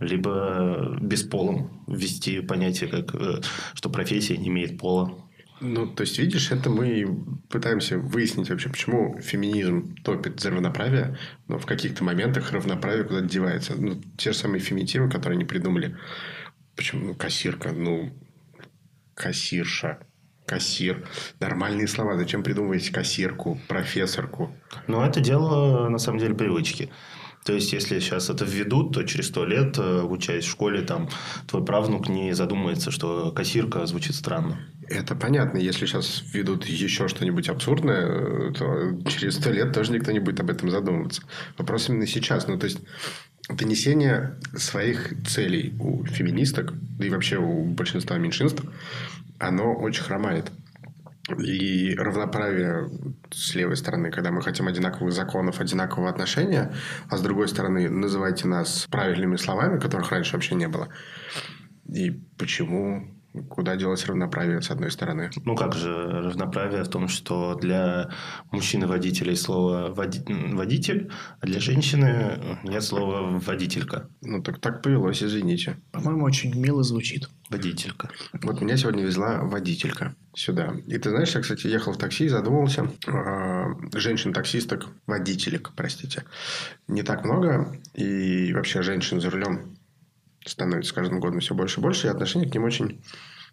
либо 0.00 0.96
бесполым 1.00 1.84
ввести 1.86 2.40
понятие, 2.40 2.88
как, 2.88 3.14
э, 3.14 3.40
что 3.74 3.90
профессия 3.90 4.36
не 4.36 4.48
имеет 4.48 4.78
пола. 4.78 5.24
Ну, 5.60 5.86
то 5.88 6.02
есть, 6.02 6.18
видишь, 6.18 6.52
это 6.52 6.70
мы 6.70 7.24
пытаемся 7.48 7.98
выяснить 7.98 8.48
вообще, 8.48 8.68
почему 8.68 9.18
феминизм 9.20 9.96
топит 10.04 10.40
за 10.40 10.50
равноправие, 10.50 11.18
но 11.48 11.58
в 11.58 11.66
каких-то 11.66 12.04
моментах 12.04 12.52
равноправие 12.52 13.04
куда-то 13.04 13.26
девается. 13.26 13.74
Ну, 13.76 14.00
те 14.16 14.32
же 14.32 14.38
самые 14.38 14.60
феминитивы, 14.60 15.10
которые 15.10 15.36
они 15.36 15.44
придумали. 15.44 15.96
Почему? 16.76 17.06
Ну, 17.06 17.14
кассирка, 17.16 17.72
ну, 17.72 18.12
кассирша, 19.18 19.98
кассир. 20.46 21.06
Нормальные 21.40 21.88
слова. 21.88 22.16
Зачем 22.16 22.42
придумываете 22.42 22.92
кассирку, 22.92 23.60
профессорку? 23.68 24.50
Ну, 24.86 25.02
это 25.02 25.20
дело, 25.20 25.88
на 25.88 25.98
самом 25.98 26.20
деле, 26.20 26.34
привычки. 26.34 26.90
То 27.44 27.52
есть, 27.52 27.72
если 27.72 27.98
сейчас 27.98 28.30
это 28.30 28.44
введут, 28.44 28.94
то 28.94 29.02
через 29.04 29.28
сто 29.28 29.44
лет, 29.44 29.78
э, 29.78 30.02
учась 30.02 30.44
в 30.44 30.50
школе, 30.50 30.82
там, 30.82 31.08
твой 31.46 31.64
правнук 31.64 32.08
не 32.08 32.34
задумается, 32.34 32.90
что 32.90 33.32
кассирка 33.32 33.86
звучит 33.86 34.14
странно. 34.14 34.58
Это 34.86 35.14
понятно. 35.14 35.58
Если 35.58 35.86
сейчас 35.86 36.22
введут 36.32 36.66
еще 36.66 37.08
что-нибудь 37.08 37.48
абсурдное, 37.48 38.52
то 38.52 39.00
через 39.08 39.36
сто 39.36 39.50
лет 39.50 39.72
тоже 39.72 39.92
никто 39.92 40.12
не 40.12 40.20
будет 40.20 40.40
об 40.40 40.50
этом 40.50 40.70
задумываться. 40.70 41.22
Вопрос 41.56 41.88
именно 41.88 42.06
сейчас. 42.06 42.48
Ну, 42.48 42.58
то 42.58 42.66
есть, 42.66 42.80
донесение 43.48 44.36
своих 44.56 45.14
целей 45.26 45.74
у 45.80 46.04
феминисток, 46.04 46.72
да 46.98 47.06
и 47.06 47.10
вообще 47.10 47.38
у 47.38 47.64
большинства 47.64 48.18
меньшинств, 48.18 48.62
оно 49.38 49.74
очень 49.74 50.02
хромает. 50.02 50.50
И 51.38 51.94
равноправие 51.94 52.88
с 53.30 53.54
левой 53.54 53.76
стороны, 53.76 54.10
когда 54.10 54.30
мы 54.30 54.40
хотим 54.40 54.66
одинаковых 54.66 55.12
законов, 55.12 55.60
одинакового 55.60 56.08
отношения, 56.08 56.72
а 57.10 57.18
с 57.18 57.22
другой 57.22 57.48
стороны, 57.48 57.90
называйте 57.90 58.48
нас 58.48 58.86
правильными 58.90 59.36
словами, 59.36 59.78
которых 59.78 60.10
раньше 60.10 60.32
вообще 60.32 60.54
не 60.54 60.68
было. 60.68 60.88
И 61.86 62.10
почему 62.38 63.17
Куда 63.48 63.76
делось 63.76 64.06
равноправие, 64.06 64.62
с 64.62 64.70
одной 64.70 64.90
стороны? 64.90 65.30
Ну, 65.44 65.54
как 65.54 65.74
же 65.74 65.94
равноправие 65.94 66.82
в 66.82 66.88
том, 66.88 67.08
что 67.08 67.54
для 67.54 68.10
мужчины-водителя 68.50 69.36
слово 69.36 69.92
води... 69.92 70.20
«водитель», 70.26 71.10
а 71.40 71.46
для 71.46 71.60
женщины 71.60 72.38
нет 72.64 72.82
слова 72.82 73.38
«водителька». 73.38 74.08
Ну, 74.22 74.42
так 74.42 74.60
так 74.60 74.82
повелось, 74.82 75.22
извините. 75.22 75.76
По-моему, 75.92 76.24
очень 76.24 76.58
мило 76.58 76.82
звучит. 76.82 77.28
Водителька. 77.50 78.10
Вот 78.42 78.60
меня 78.60 78.76
сегодня 78.76 79.04
везла 79.04 79.40
водителька 79.42 80.14
сюда. 80.34 80.74
И 80.86 80.98
ты 80.98 81.10
знаешь, 81.10 81.34
я, 81.34 81.40
кстати, 81.40 81.66
ехал 81.66 81.92
в 81.92 81.98
такси 81.98 82.26
и 82.26 82.28
задумался. 82.28 82.90
Э, 83.06 83.74
женщин-таксисток, 83.94 84.88
водителек, 85.06 85.72
простите, 85.76 86.24
не 86.86 87.02
так 87.02 87.24
много. 87.24 87.78
И 87.94 88.52
вообще 88.52 88.82
женщин 88.82 89.20
за 89.20 89.30
рулем 89.30 89.77
становится 90.48 90.90
с 90.90 90.94
каждым 90.94 91.20
годом 91.20 91.40
все 91.40 91.54
больше 91.54 91.80
и 91.80 91.82
больше, 91.82 92.06
и 92.06 92.10
отношение 92.10 92.48
к 92.48 92.54
ним 92.54 92.64
очень, 92.64 93.02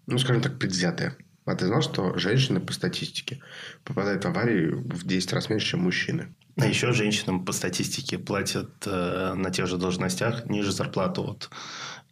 ну, 0.07 0.17
скажем 0.17 0.41
так, 0.41 0.57
предвзятое. 0.59 1.17
А 1.45 1.55
ты 1.55 1.67
знал, 1.67 1.81
что 1.81 2.17
женщины 2.17 2.59
по 2.59 2.73
статистике 2.73 3.39
попадают 3.83 4.23
в 4.25 4.27
аварии 4.27 4.71
в 4.71 5.05
10 5.05 5.33
раз 5.33 5.49
меньше, 5.49 5.71
чем 5.71 5.81
мужчины? 5.81 6.33
А 6.57 6.65
еще 6.65 6.91
женщинам 6.93 7.45
по 7.45 7.51
статистике 7.51 8.17
платят 8.17 8.71
э, 8.87 9.33
на 9.35 9.51
тех 9.51 9.67
же 9.67 9.77
должностях 9.77 10.47
ниже 10.47 10.71
зарплату 10.71 11.23
от 11.23 11.49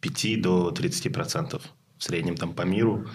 5 0.00 0.40
до 0.40 0.70
30 0.70 1.12
процентов 1.12 1.62
в 1.98 2.04
среднем 2.04 2.36
там 2.36 2.52
по 2.52 2.62
миру 2.62 3.08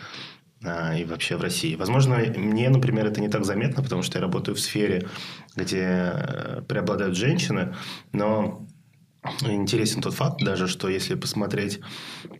э, 0.62 1.02
и 1.02 1.06
вообще 1.06 1.38
в 1.38 1.42
России. 1.42 1.76
Возможно, 1.76 2.18
мне, 2.18 2.70
например, 2.70 3.06
это 3.06 3.22
не 3.22 3.30
так 3.30 3.46
заметно, 3.46 3.82
потому 3.82 4.02
что 4.02 4.18
я 4.18 4.22
работаю 4.22 4.56
в 4.56 4.60
сфере, 4.60 5.08
где 5.56 6.12
э, 6.14 6.62
преобладают 6.68 7.16
женщины, 7.16 7.76
но 8.12 8.68
интересен 9.42 10.02
тот 10.02 10.14
факт 10.14 10.44
даже, 10.44 10.68
что 10.68 10.90
если 10.90 11.16
посмотреть 11.16 11.80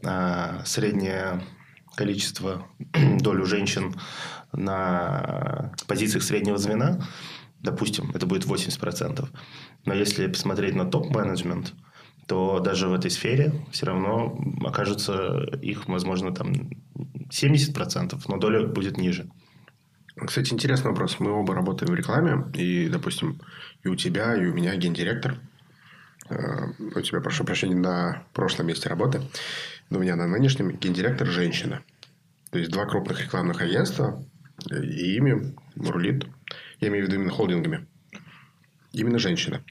а, 0.04 0.64
среднее 0.66 1.42
количество 1.96 2.68
долю 3.20 3.46
женщин 3.46 3.96
на 4.54 5.74
позициях 5.88 6.24
среднего 6.24 6.58
звена, 6.58 7.06
допустим, 7.60 8.12
это 8.14 8.26
будет 8.26 8.46
80%. 8.46 9.28
Но 9.86 9.94
если 9.94 10.28
посмотреть 10.28 10.76
на 10.76 10.86
топ-менеджмент, 10.86 11.74
то 12.28 12.60
даже 12.60 12.88
в 12.88 12.94
этой 12.94 13.12
сфере 13.12 13.54
все 13.72 13.88
равно 13.88 14.40
окажется 14.66 15.44
их, 15.62 15.88
возможно, 15.88 16.34
там 16.34 16.54
70%, 17.30 18.22
но 18.28 18.38
доля 18.38 18.68
будет 18.68 18.98
ниже. 18.98 19.30
Кстати, 20.16 20.54
интересный 20.54 20.92
вопрос. 20.92 21.20
Мы 21.20 21.32
оба 21.32 21.56
работаем 21.56 21.92
в 21.92 21.96
рекламе, 21.96 22.46
и, 22.54 22.88
допустим, 22.90 23.42
и 23.84 23.88
у 23.88 23.96
тебя, 23.96 24.36
и 24.36 24.46
у 24.46 24.54
меня 24.54 24.76
гендиректор– 24.76 25.40
у 26.30 27.02
тебя, 27.02 27.22
прошу 27.22 27.44
прощения, 27.44 27.76
на 27.76 28.24
прошлом 28.34 28.68
месте 28.68 28.90
работы, 28.90 29.22
но 29.90 30.00
у 30.00 30.02
меня 30.02 30.16
на 30.16 30.28
нынешнем 30.28 30.72
гендиректор 30.72 31.28
женщина. 31.28 31.82
То 32.52 32.60
есть, 32.60 32.72
два 32.72 32.86
крупных 32.86 33.22
рекламных 33.22 33.62
агентства, 33.62 34.24
и 34.70 35.16
ими 35.16 35.56
рулит, 35.76 36.26
я 36.80 36.90
имею 36.90 37.06
в 37.06 37.08
виду 37.08 37.18
именно 37.18 37.32
холдингами, 37.32 37.88
именно 38.92 39.20
женщина. 39.20 39.64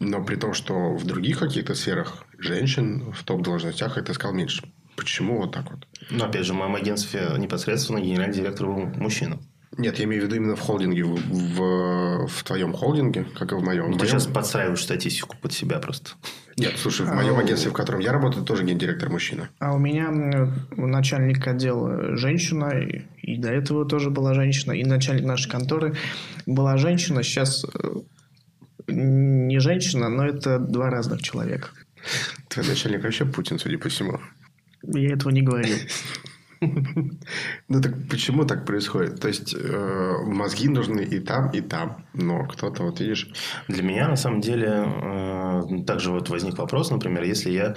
Но 0.00 0.24
при 0.24 0.36
том, 0.36 0.54
что 0.54 0.96
в 0.96 1.04
других 1.06 1.38
каких-то 1.38 1.74
сферах 1.74 2.24
женщин 2.38 3.12
в 3.12 3.22
топ-должностях, 3.24 3.96
это 3.96 4.12
сказал, 4.12 4.34
меньше. 4.34 4.68
Почему 4.96 5.38
вот 5.38 5.52
так 5.52 5.70
вот? 5.70 5.86
Ну, 6.10 6.24
опять 6.24 6.44
же, 6.44 6.52
в 6.52 6.56
моем 6.56 6.74
агентстве 6.74 7.28
непосредственно 7.38 8.00
генеральный 8.00 8.34
директор 8.34 8.66
был 8.66 8.86
мужчина. 8.96 9.38
Нет, 9.76 9.98
я 9.98 10.04
имею 10.04 10.22
в 10.22 10.26
виду 10.26 10.36
именно 10.36 10.56
в 10.56 10.60
холдинге, 10.60 11.04
в, 11.04 11.16
в, 11.16 12.28
в 12.28 12.44
твоем 12.44 12.72
холдинге, 12.72 13.26
как 13.36 13.52
и 13.52 13.54
в 13.54 13.62
моем. 13.62 13.86
Ты 13.86 13.92
в 13.92 13.96
моем... 13.98 14.06
сейчас 14.06 14.26
подстраиваешь 14.26 14.82
статистику 14.82 15.36
под 15.40 15.52
себя 15.52 15.78
просто. 15.78 16.12
Нет, 16.56 16.74
слушай, 16.76 17.04
в 17.04 17.12
моем 17.12 17.34
а, 17.36 17.40
агентстве, 17.40 17.70
в 17.70 17.74
котором 17.74 18.00
я 18.00 18.12
работаю, 18.12 18.44
тоже 18.44 18.64
гендиректор 18.64 19.10
мужчина. 19.10 19.48
А 19.58 19.74
у 19.74 19.78
меня 19.78 20.10
начальник 20.70 21.46
отдела 21.46 22.16
женщина, 22.16 22.70
и, 22.78 23.02
и 23.22 23.36
до 23.36 23.50
этого 23.50 23.84
тоже 23.84 24.10
была 24.10 24.34
женщина, 24.34 24.72
и 24.72 24.84
начальник 24.84 25.24
нашей 25.24 25.50
конторы 25.50 25.96
была 26.46 26.76
женщина. 26.76 27.24
Сейчас 27.24 27.64
э, 27.64 27.94
не 28.86 29.58
женщина, 29.58 30.08
но 30.08 30.24
это 30.26 30.60
два 30.60 30.90
разных 30.90 31.22
человека. 31.22 31.70
Твой 32.48 32.66
начальник 32.68 33.02
вообще 33.02 33.24
Путин, 33.24 33.58
судя 33.58 33.78
по 33.78 33.88
всему. 33.88 34.20
Я 34.84 35.14
этого 35.14 35.30
не 35.30 35.42
говорил. 35.42 35.76
Ну 37.68 37.80
так 37.80 38.08
почему 38.08 38.44
так 38.44 38.66
происходит? 38.66 39.20
То 39.20 39.28
есть 39.28 39.54
э, 39.54 40.16
мозги 40.26 40.68
нужны 40.68 41.00
и 41.00 41.20
там, 41.20 41.50
и 41.50 41.60
там. 41.60 42.04
Но 42.12 42.44
кто-то, 42.46 42.82
вот 42.82 43.00
видишь. 43.00 43.28
Для 43.68 43.82
меня 43.82 44.08
на 44.08 44.16
самом 44.16 44.40
деле 44.40 44.84
э, 44.86 45.84
также 45.86 46.10
вот 46.10 46.28
возник 46.28 46.58
вопрос, 46.58 46.90
например, 46.90 47.24
если 47.24 47.50
я 47.50 47.74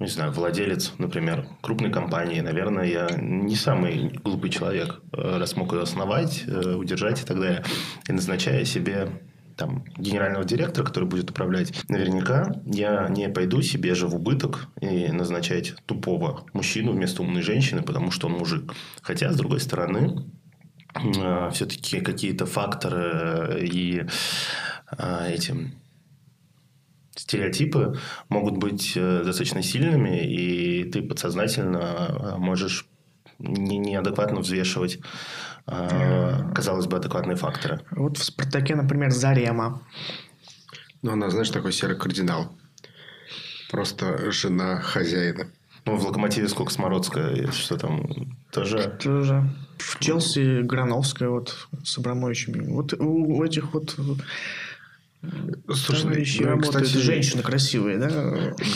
не 0.00 0.06
знаю, 0.06 0.32
владелец, 0.32 0.94
например, 0.96 1.46
крупной 1.60 1.92
компании, 1.92 2.40
наверное, 2.40 2.86
я 2.86 3.08
не 3.20 3.54
самый 3.54 4.08
глупый 4.24 4.48
человек, 4.48 5.00
э, 5.12 5.38
раз 5.38 5.56
мог 5.56 5.72
ее 5.74 5.82
основать, 5.82 6.44
э, 6.46 6.74
удержать 6.74 7.22
и 7.22 7.26
так 7.26 7.38
далее. 7.38 7.62
И 8.08 8.12
назначая 8.12 8.64
себе 8.64 9.08
там, 9.60 9.84
генерального 9.98 10.46
директора, 10.46 10.86
который 10.86 11.04
будет 11.04 11.30
управлять, 11.30 11.84
наверняка 11.90 12.54
я 12.64 13.08
не 13.10 13.28
пойду 13.28 13.60
себе 13.60 13.94
же 13.94 14.06
в 14.06 14.14
убыток 14.14 14.68
и 14.80 15.08
назначать 15.12 15.74
тупого 15.84 16.46
мужчину 16.54 16.92
вместо 16.92 17.20
умной 17.20 17.42
женщины, 17.42 17.82
потому 17.82 18.10
что 18.10 18.28
он 18.28 18.38
мужик. 18.38 18.72
Хотя, 19.02 19.30
с 19.30 19.36
другой 19.36 19.60
стороны, 19.60 20.24
э, 20.94 21.50
все-таки 21.52 22.00
какие-то 22.00 22.46
факторы 22.46 23.68
и 23.70 24.06
э, 24.96 25.30
эти 25.30 25.54
стереотипы 27.14 27.98
могут 28.30 28.56
быть 28.56 28.94
э, 28.96 29.24
достаточно 29.24 29.62
сильными, 29.62 30.24
и 30.24 30.84
ты 30.84 31.02
подсознательно 31.02 32.36
можешь 32.38 32.86
неадекватно 33.40 34.40
взвешивать 34.40 35.00
Э, 35.66 36.52
казалось 36.54 36.86
бы, 36.86 36.96
адекватные 36.96 37.36
факторы. 37.36 37.80
Вот 37.92 38.18
в 38.18 38.24
«Спартаке», 38.24 38.74
например, 38.74 39.10
Зарема. 39.10 39.82
Ну, 41.02 41.12
она, 41.12 41.30
знаешь, 41.30 41.50
такой 41.50 41.72
серый 41.72 41.96
кардинал. 41.96 42.52
Просто 43.70 44.32
жена 44.32 44.80
хозяина. 44.80 45.46
Ну, 45.86 45.96
в 45.96 46.04
«Локомотиве» 46.04 46.48
сколько 46.48 46.72
Смородская, 46.72 47.50
что 47.52 47.76
там, 47.78 48.36
тоже... 48.50 48.98
Тоже. 49.02 49.48
В 49.78 49.98
«Челси» 50.00 50.62
Грановская 50.62 51.28
вот 51.28 51.68
с 51.84 51.96
Абрамовичем. 51.98 52.74
Вот 52.74 52.92
у 52.94 53.42
этих 53.44 53.72
вот 53.72 53.96
Слушай, 55.74 56.26
ну, 56.40 56.46
работают 56.46 56.86
кстати, 56.86 57.02
женщины 57.02 57.42
красивые, 57.42 57.98
да? 57.98 58.08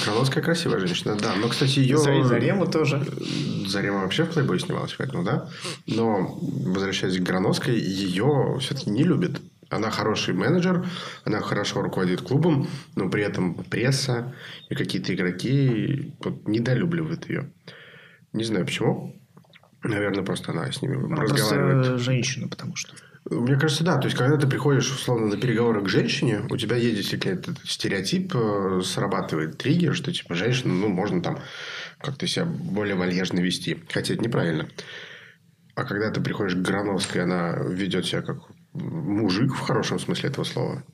Грановская 0.04 0.42
красивая 0.42 0.78
женщина, 0.78 1.16
да. 1.16 1.34
Но, 1.36 1.48
кстати, 1.48 1.78
ее... 1.78 1.96
Зарема 1.98 2.66
тоже. 2.66 3.02
Зарема 3.66 4.02
вообще 4.02 4.24
в 4.24 4.30
плейбой 4.30 4.60
снималась, 4.60 4.94
поэтому, 4.96 5.24
да. 5.24 5.48
Но, 5.86 6.38
возвращаясь 6.40 7.18
к 7.18 7.22
Грановской, 7.22 7.78
ее 7.78 8.58
все-таки 8.60 8.90
не 8.90 9.04
любят. 9.04 9.40
Она 9.70 9.90
хороший 9.90 10.34
менеджер, 10.34 10.86
она 11.24 11.40
хорошо 11.40 11.80
руководит 11.80 12.20
клубом, 12.20 12.68
но 12.94 13.08
при 13.08 13.22
этом 13.22 13.54
пресса 13.54 14.34
и 14.68 14.74
какие-то 14.74 15.14
игроки 15.14 16.14
вот, 16.22 16.46
недолюбливают 16.46 17.28
ее. 17.28 17.50
Не 18.34 18.44
знаю 18.44 18.66
почему. 18.66 19.16
Наверное, 19.82 20.22
просто 20.22 20.52
она 20.52 20.70
с 20.70 20.82
ними 20.82 20.96
она 20.96 21.22
разговаривает. 21.22 21.86
Просто 21.86 21.98
женщина, 21.98 22.48
потому 22.48 22.76
что. 22.76 22.94
Мне 23.30 23.56
кажется, 23.56 23.84
да. 23.84 23.96
То 23.98 24.06
есть, 24.06 24.18
когда 24.18 24.36
ты 24.36 24.46
приходишь, 24.46 24.90
условно, 24.90 25.28
на 25.28 25.36
переговоры 25.38 25.82
к 25.82 25.88
женщине, 25.88 26.42
у 26.50 26.56
тебя 26.56 26.76
есть 26.76 26.96
действительно 26.96 27.32
этот 27.32 27.58
стереотип, 27.64 28.34
э, 28.34 28.82
срабатывает 28.84 29.56
триггер, 29.56 29.94
что, 29.94 30.12
типа, 30.12 30.34
женщина, 30.34 30.74
ну, 30.74 30.88
можно 30.88 31.22
там 31.22 31.38
как-то 31.98 32.26
себя 32.26 32.44
более 32.44 32.96
вальяжно 32.96 33.40
вести. 33.40 33.82
Хотя 33.90 34.14
это 34.14 34.22
неправильно. 34.22 34.68
А 35.74 35.84
когда 35.84 36.10
ты 36.10 36.20
приходишь 36.20 36.54
к 36.54 36.58
Грановской, 36.58 37.22
она 37.22 37.56
ведет 37.56 38.04
себя 38.04 38.20
как 38.20 38.38
мужик 38.74 39.54
в 39.54 39.60
хорошем 39.60 39.98
смысле 39.98 40.28
этого 40.28 40.44
слова, 40.44 40.84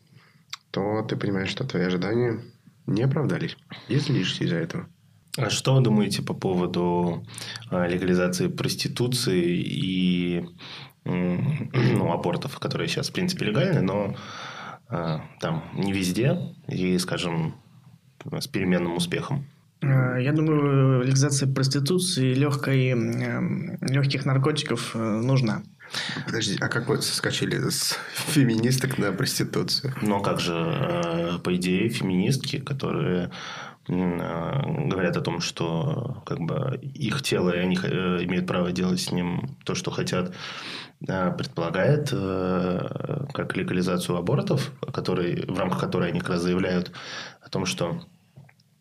то 0.70 1.02
ты 1.02 1.16
понимаешь, 1.16 1.50
что 1.50 1.64
твои 1.64 1.82
ожидания 1.82 2.40
не 2.86 3.02
оправдались. 3.02 3.56
И 3.88 3.98
злишься 3.98 4.44
из-за 4.44 4.56
этого. 4.56 4.88
А 5.36 5.48
что 5.48 5.74
вы 5.74 5.80
думаете 5.80 6.22
по 6.22 6.34
поводу 6.34 7.24
э, 7.70 7.88
легализации 7.88 8.48
проституции 8.48 9.58
и 9.58 10.44
ну, 11.04 12.12
абортов, 12.12 12.58
которые 12.58 12.88
сейчас, 12.88 13.10
в 13.10 13.12
принципе, 13.12 13.46
легальны, 13.46 13.80
но 13.80 14.16
э, 14.90 15.18
там 15.40 15.64
не 15.74 15.92
везде. 15.92 16.36
И, 16.66 16.98
скажем, 16.98 17.54
с 18.38 18.48
переменным 18.48 18.96
успехом. 18.96 19.46
Э, 19.82 20.16
я 20.20 20.32
думаю, 20.32 21.02
легализация 21.02 21.52
проституции, 21.52 22.34
легкой, 22.34 22.92
легких 23.80 24.26
наркотиков 24.26 24.94
нужна. 24.96 25.62
Подожди, 26.24 26.56
а 26.60 26.68
как 26.68 26.88
вы 26.88 27.02
соскочили 27.02 27.56
с 27.68 27.98
феминисток 28.14 28.98
на 28.98 29.10
проституцию? 29.12 29.94
Ну, 30.02 30.16
а 30.16 30.22
как 30.22 30.38
же, 30.38 31.40
по 31.42 31.54
идее, 31.56 31.88
феминистки, 31.88 32.60
которые 32.60 33.32
говорят 33.86 35.16
о 35.16 35.20
том, 35.20 35.40
что 35.40 36.22
как 36.26 36.40
бы 36.40 36.78
их 36.82 37.22
тело, 37.22 37.50
и 37.50 37.58
они 37.58 37.74
имеют 37.76 38.46
право 38.46 38.72
делать 38.72 39.00
с 39.00 39.10
ним 39.10 39.56
то, 39.64 39.74
что 39.74 39.90
хотят, 39.90 40.34
предполагает 41.00 42.10
э, 42.12 43.26
как 43.32 43.56
легализацию 43.56 44.18
абортов, 44.18 44.70
который, 44.92 45.46
в 45.46 45.58
рамках 45.58 45.80
которой 45.80 46.10
они 46.10 46.20
как 46.20 46.30
раз 46.30 46.42
заявляют 46.42 46.92
о 47.40 47.48
том, 47.48 47.64
что 47.64 48.02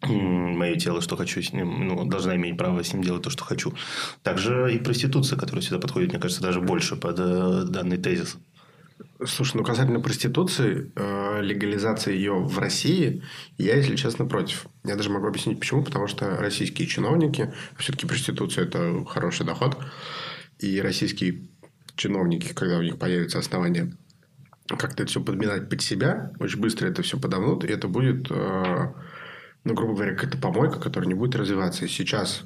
мое 0.01 0.75
тело, 0.75 1.01
что 1.01 1.17
хочу 1.17 1.41
с 1.41 1.51
ним, 1.51 1.87
ну, 1.87 2.05
должна 2.05 2.35
иметь 2.35 2.57
право 2.57 2.83
с 2.83 2.93
ним 2.93 3.03
делать 3.03 3.23
то, 3.23 3.29
что 3.29 3.43
хочу. 3.43 3.73
Также 4.23 4.73
и 4.73 4.79
проституция, 4.79 5.37
которая 5.37 5.61
сюда 5.61 5.79
подходит, 5.79 6.11
мне 6.11 6.19
кажется, 6.19 6.41
даже 6.41 6.61
больше 6.61 6.95
под 6.95 7.19
э, 7.19 7.63
данный 7.67 7.97
тезис. 7.97 8.37
Слушай, 9.25 9.57
ну 9.57 9.63
касательно 9.63 9.99
проституции, 9.99 10.91
э, 10.95 11.41
легализации 11.41 12.13
ее 12.13 12.33
в 12.33 12.57
России, 12.59 13.23
я, 13.57 13.75
если 13.75 13.95
честно, 13.95 14.25
против. 14.25 14.65
Я 14.83 14.95
даже 14.95 15.09
могу 15.09 15.27
объяснить, 15.27 15.59
почему. 15.59 15.83
Потому 15.83 16.07
что 16.07 16.37
российские 16.37 16.87
чиновники, 16.87 17.53
все-таки 17.77 18.07
проституция– 18.07 18.65
это 18.65 19.05
хороший 19.05 19.45
доход. 19.45 19.77
И 20.59 20.81
российские 20.81 21.47
чиновники, 21.95 22.53
когда 22.53 22.77
у 22.77 22.81
них 22.81 22.97
появится 22.97 23.39
основание 23.39 23.93
как-то 24.77 25.03
это 25.03 25.07
все 25.07 25.21
подминать 25.21 25.69
под 25.69 25.81
себя, 25.81 26.31
очень 26.39 26.59
быстро 26.59 26.87
это 26.87 27.01
все 27.01 27.19
подомнут, 27.19 27.63
и 27.63 27.67
это 27.67 27.87
будет, 27.87 28.29
э, 28.29 28.93
ну, 29.63 29.73
грубо 29.73 29.95
говоря, 29.95 30.13
какая-то 30.13 30.37
помойка, 30.37 30.79
которая 30.79 31.07
не 31.07 31.15
будет 31.15 31.35
развиваться. 31.35 31.85
И 31.85 31.87
сейчас 31.87 32.43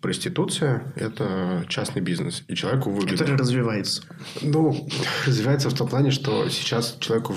проституция– 0.00 0.82
это 0.96 1.64
частный 1.68 2.02
бизнес, 2.02 2.44
и 2.48 2.54
человеку 2.54 2.90
выгодно. 2.90 3.16
Который 3.16 3.36
развивается. 3.36 4.02
Ну, 4.42 4.88
развивается 5.26 5.70
в 5.70 5.74
том 5.74 5.88
плане, 5.88 6.10
что 6.10 6.48
сейчас 6.48 6.96
человеку 7.00 7.34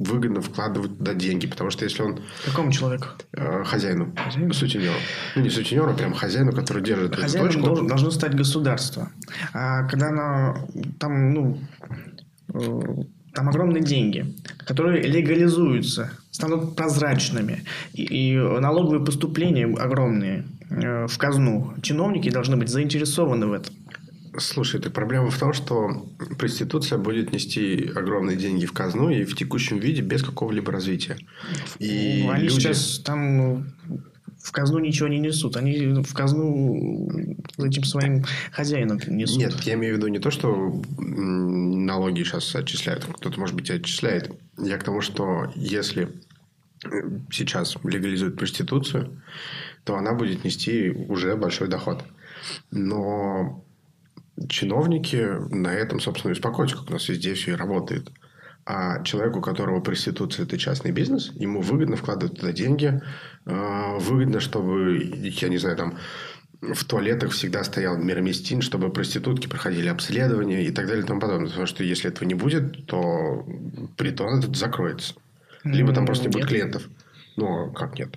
выгодно 0.00 0.40
вкладывать 0.40 0.96
туда 0.96 1.12
деньги, 1.12 1.46
потому 1.46 1.70
что 1.70 1.84
если 1.84 2.02
он... 2.02 2.20
Какому 2.46 2.72
человеку? 2.72 3.06
Э, 3.32 3.62
хозяину. 3.64 4.14
Хозяину? 4.16 4.54
Сутенеру. 4.54 4.94
Ну, 5.36 5.42
не 5.42 5.50
сутенеру, 5.50 5.90
а 5.90 5.94
прям 5.94 6.14
хозяину, 6.14 6.52
который 6.52 6.82
держит 6.82 7.14
Хозяином 7.14 7.50
эту 7.50 7.54
точку. 7.54 7.66
Должен, 7.66 7.86
должно 7.86 8.10
стать 8.10 8.34
государство. 8.34 9.10
А 9.52 9.86
когда 9.88 10.08
оно 10.08 10.68
там, 10.98 11.34
ну, 11.34 11.60
э, 12.54 12.80
там 13.34 13.48
огромные 13.50 13.82
деньги, 13.82 14.34
которые 14.64 15.02
легализуются, 15.02 16.10
станут 16.30 16.76
прозрачными, 16.76 17.64
и, 17.92 18.02
и 18.02 18.36
налоговые 18.36 19.04
поступления 19.04 19.66
огромные 19.66 20.44
э, 20.70 21.06
в 21.06 21.18
казну. 21.18 21.74
Чиновники 21.82 22.30
должны 22.30 22.56
быть 22.56 22.68
заинтересованы 22.68 23.46
в 23.46 23.52
этом. 23.52 23.74
Слушай, 24.38 24.80
так 24.80 24.92
проблема 24.92 25.30
в 25.30 25.38
том, 25.38 25.52
что 25.52 26.06
проституция 26.38 26.98
будет 26.98 27.32
нести 27.32 27.90
огромные 27.94 28.36
деньги 28.36 28.64
в 28.64 28.72
казну 28.72 29.10
и 29.10 29.24
в 29.24 29.34
текущем 29.34 29.78
виде 29.78 30.02
без 30.02 30.22
какого-либо 30.22 30.70
развития. 30.70 31.16
И 31.80 32.28
Они 32.30 32.44
люди... 32.44 32.60
сейчас 32.60 33.00
там 33.00 33.72
в 34.42 34.52
казну 34.52 34.78
ничего 34.78 35.08
не 35.08 35.18
несут. 35.18 35.56
Они 35.56 36.02
в 36.02 36.14
казну 36.14 37.08
этим 37.58 37.84
своим 37.84 38.24
хозяинам 38.52 38.98
несут. 39.06 39.38
Нет, 39.38 39.60
я 39.62 39.74
имею 39.74 39.94
в 39.94 39.96
виду 39.98 40.08
не 40.08 40.18
то, 40.18 40.30
что 40.30 40.82
налоги 40.98 42.22
сейчас 42.22 42.54
отчисляют. 42.54 43.04
Кто-то, 43.04 43.38
может 43.38 43.54
быть, 43.54 43.70
отчисляет. 43.70 44.32
Я 44.58 44.78
к 44.78 44.84
тому, 44.84 45.00
что 45.00 45.52
если 45.54 46.08
сейчас 47.30 47.76
легализуют 47.84 48.36
проституцию, 48.36 49.22
то 49.84 49.96
она 49.96 50.14
будет 50.14 50.44
нести 50.44 50.90
уже 50.90 51.36
большой 51.36 51.68
доход. 51.68 52.04
Но 52.70 53.64
чиновники 54.48 55.54
на 55.54 55.74
этом, 55.74 56.00
собственно, 56.00 56.30
и 56.30 56.34
успокоятся, 56.34 56.76
как 56.76 56.90
у 56.90 56.92
нас 56.94 57.08
везде 57.08 57.34
все 57.34 57.52
и 57.52 57.56
работает. 57.56 58.10
А 58.66 59.02
человеку, 59.02 59.38
у 59.38 59.42
которого 59.42 59.80
проституция– 59.80 60.44
это 60.46 60.58
частный 60.58 60.92
бизнес, 60.92 61.32
ему 61.34 61.60
выгодно 61.60 61.96
вкладывать 61.96 62.38
туда 62.38 62.52
деньги, 62.52 63.02
а, 63.46 63.98
выгодно, 63.98 64.40
чтобы, 64.40 64.98
я 65.02 65.48
не 65.48 65.58
знаю, 65.58 65.76
там, 65.76 65.98
в 66.60 66.84
туалетах 66.84 67.32
всегда 67.32 67.64
стоял 67.64 67.96
мироместин, 67.96 68.60
чтобы 68.60 68.90
проститутки 68.90 69.46
проходили 69.48 69.88
обследование 69.88 70.64
и 70.64 70.70
так 70.70 70.86
далее 70.86 71.04
и 71.04 71.06
тому 71.06 71.20
подобное. 71.20 71.48
Потому 71.48 71.66
что 71.66 71.82
если 71.82 72.10
этого 72.10 72.28
не 72.28 72.34
будет, 72.34 72.86
то 72.86 73.46
притон 73.96 74.38
этот 74.38 74.56
закроется. 74.56 75.14
Либо 75.64 75.92
там 75.92 76.04
просто 76.04 76.24
не 76.24 76.30
будет 76.30 76.46
клиентов. 76.46 76.88
Ну, 77.36 77.72
как 77.72 77.98
нет? 77.98 78.10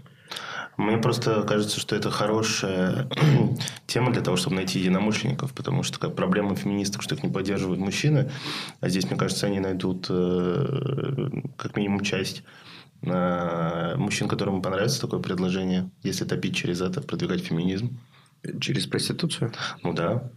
Мне 0.77 0.97
просто 0.97 1.43
кажется, 1.43 1.79
что 1.79 1.95
это 1.95 2.09
хорошая 2.09 3.07
тема 3.87 4.11
для 4.11 4.21
того, 4.21 4.37
чтобы 4.37 4.55
найти 4.55 4.79
единомышленников, 4.79 5.53
потому 5.53 5.83
что 5.83 5.99
как 5.99 6.15
проблема 6.15 6.55
феминисток, 6.55 7.03
что 7.03 7.15
их 7.15 7.23
не 7.23 7.29
поддерживают 7.29 7.79
мужчины, 7.79 8.31
а 8.81 8.89
здесь, 8.89 9.05
мне 9.05 9.15
кажется, 9.15 9.45
они 9.45 9.59
найдут 9.59 10.07
э, 10.09 11.29
как 11.57 11.75
минимум 11.77 12.01
часть 12.01 12.43
э, 13.03 13.95
мужчин, 13.97 14.27
которым 14.27 14.61
понравится 14.61 15.01
такое 15.01 15.19
предложение, 15.19 15.91
если 16.01 16.25
топить 16.25 16.55
через 16.55 16.81
это, 16.81 17.01
продвигать 17.01 17.41
феминизм. 17.41 17.99
Через 18.59 18.87
проституцию? 18.87 19.53
Ну 19.83 19.93
да. 19.93 20.29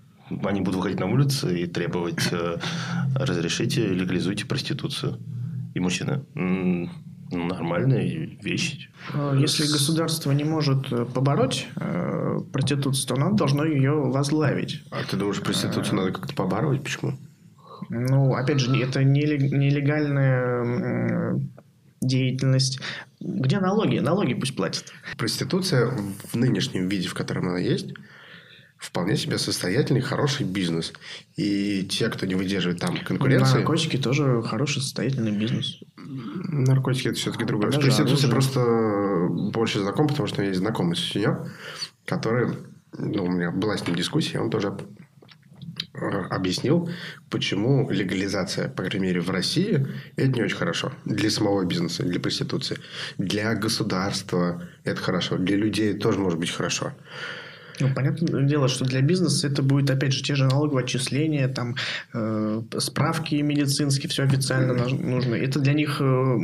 Они 0.44 0.60
будут 0.60 0.76
выходить 0.76 1.00
на 1.00 1.06
улицы 1.06 1.62
и 1.62 1.66
требовать 1.66 2.28
э, 2.30 2.58
разрешите, 3.14 3.86
легализуйте 3.86 4.44
проституцию. 4.44 5.18
И 5.74 5.80
мужчины 5.80 6.22
нормальная 7.30 8.28
вещь. 8.42 8.88
А 9.12 9.34
если 9.34 9.64
государство 9.64 10.32
не 10.32 10.44
может 10.44 10.90
э, 10.92 11.04
побороть 11.04 11.66
э, 11.76 12.38
проституцию, 12.52 13.08
то 13.08 13.14
оно 13.14 13.32
должно 13.36 13.64
ее 13.64 13.92
возглавить. 13.92 14.82
А 14.90 15.04
ты 15.04 15.16
думаешь, 15.16 15.42
проституцию 15.42 15.94
а... 15.94 15.96
надо 15.96 16.12
как-то 16.12 16.34
побороть? 16.34 16.82
Почему? 16.82 17.18
Ну, 17.88 18.34
опять 18.34 18.60
же, 18.60 18.76
это 18.76 19.04
нелегальная 19.04 21.40
деятельность. 22.00 22.80
Где 23.20 23.60
налоги? 23.60 23.98
Налоги 23.98 24.34
пусть 24.34 24.56
платят. 24.56 24.92
Проституция 25.16 25.92
в 26.32 26.34
нынешнем 26.34 26.88
виде, 26.88 27.08
в 27.08 27.14
котором 27.14 27.48
она 27.48 27.58
есть, 27.58 27.94
вполне 28.78 29.16
себе 29.16 29.38
состоятельный, 29.38 30.00
хороший 30.00 30.44
бизнес. 30.46 30.92
И 31.36 31.84
те, 31.84 32.08
кто 32.08 32.26
не 32.26 32.34
выдерживает 32.34 32.80
там 32.80 32.98
конкуренции... 32.98 33.58
Наркотики 33.58 33.96
тоже 33.96 34.42
хороший, 34.42 34.82
состоятельный 34.82 35.32
бизнес. 35.32 35.80
Наркотики– 35.96 37.08
это 37.08 37.18
все-таки 37.18 37.44
другое. 37.44 37.70
С 37.70 37.76
проституцией 37.76 38.30
просто 38.30 39.28
больше 39.52 39.80
знаком, 39.80 40.06
потому 40.06 40.26
что 40.26 40.38
у 40.38 40.40
меня 40.40 40.50
есть 40.50 40.60
знакомый 40.60 40.96
сутенер, 40.96 41.50
который... 42.04 42.54
Ну, 42.98 43.24
у 43.24 43.28
меня 43.30 43.50
была 43.50 43.76
с 43.76 43.86
ним 43.86 43.96
дискуссия, 43.96 44.38
он 44.38 44.50
тоже 44.50 44.74
объяснил, 46.30 46.90
почему 47.30 47.90
легализация, 47.90 48.68
по 48.68 48.82
крайней 48.82 49.08
мере, 49.08 49.20
в 49.20 49.30
России, 49.30 49.86
это 50.16 50.28
не 50.28 50.42
очень 50.42 50.56
хорошо. 50.56 50.92
Для 51.04 51.30
самого 51.30 51.64
бизнеса, 51.64 52.02
для 52.02 52.20
проституции. 52.20 52.78
Для 53.18 53.54
государства 53.54 54.62
это 54.84 55.00
хорошо. 55.00 55.36
Для 55.38 55.56
людей 55.56 55.94
тоже 55.94 56.18
может 56.18 56.38
быть 56.38 56.50
хорошо. 56.50 56.92
Ну, 57.80 57.92
понятное 57.94 58.42
дело, 58.44 58.68
что 58.68 58.84
для 58.84 59.00
бизнеса 59.00 59.48
это 59.48 59.62
будет, 59.62 59.90
опять 59.90 60.12
же, 60.12 60.22
те 60.22 60.34
же 60.34 60.44
налоговые 60.44 60.84
отчисления, 60.84 61.48
там, 61.48 61.76
э, 62.14 62.62
справки 62.78 63.34
медицинские, 63.36 64.08
все 64.08 64.24
официально 64.24 64.74
нужно. 64.74 65.34
Это 65.34 65.60
для 65.60 65.74
них... 65.74 66.00
Э, 66.00 66.38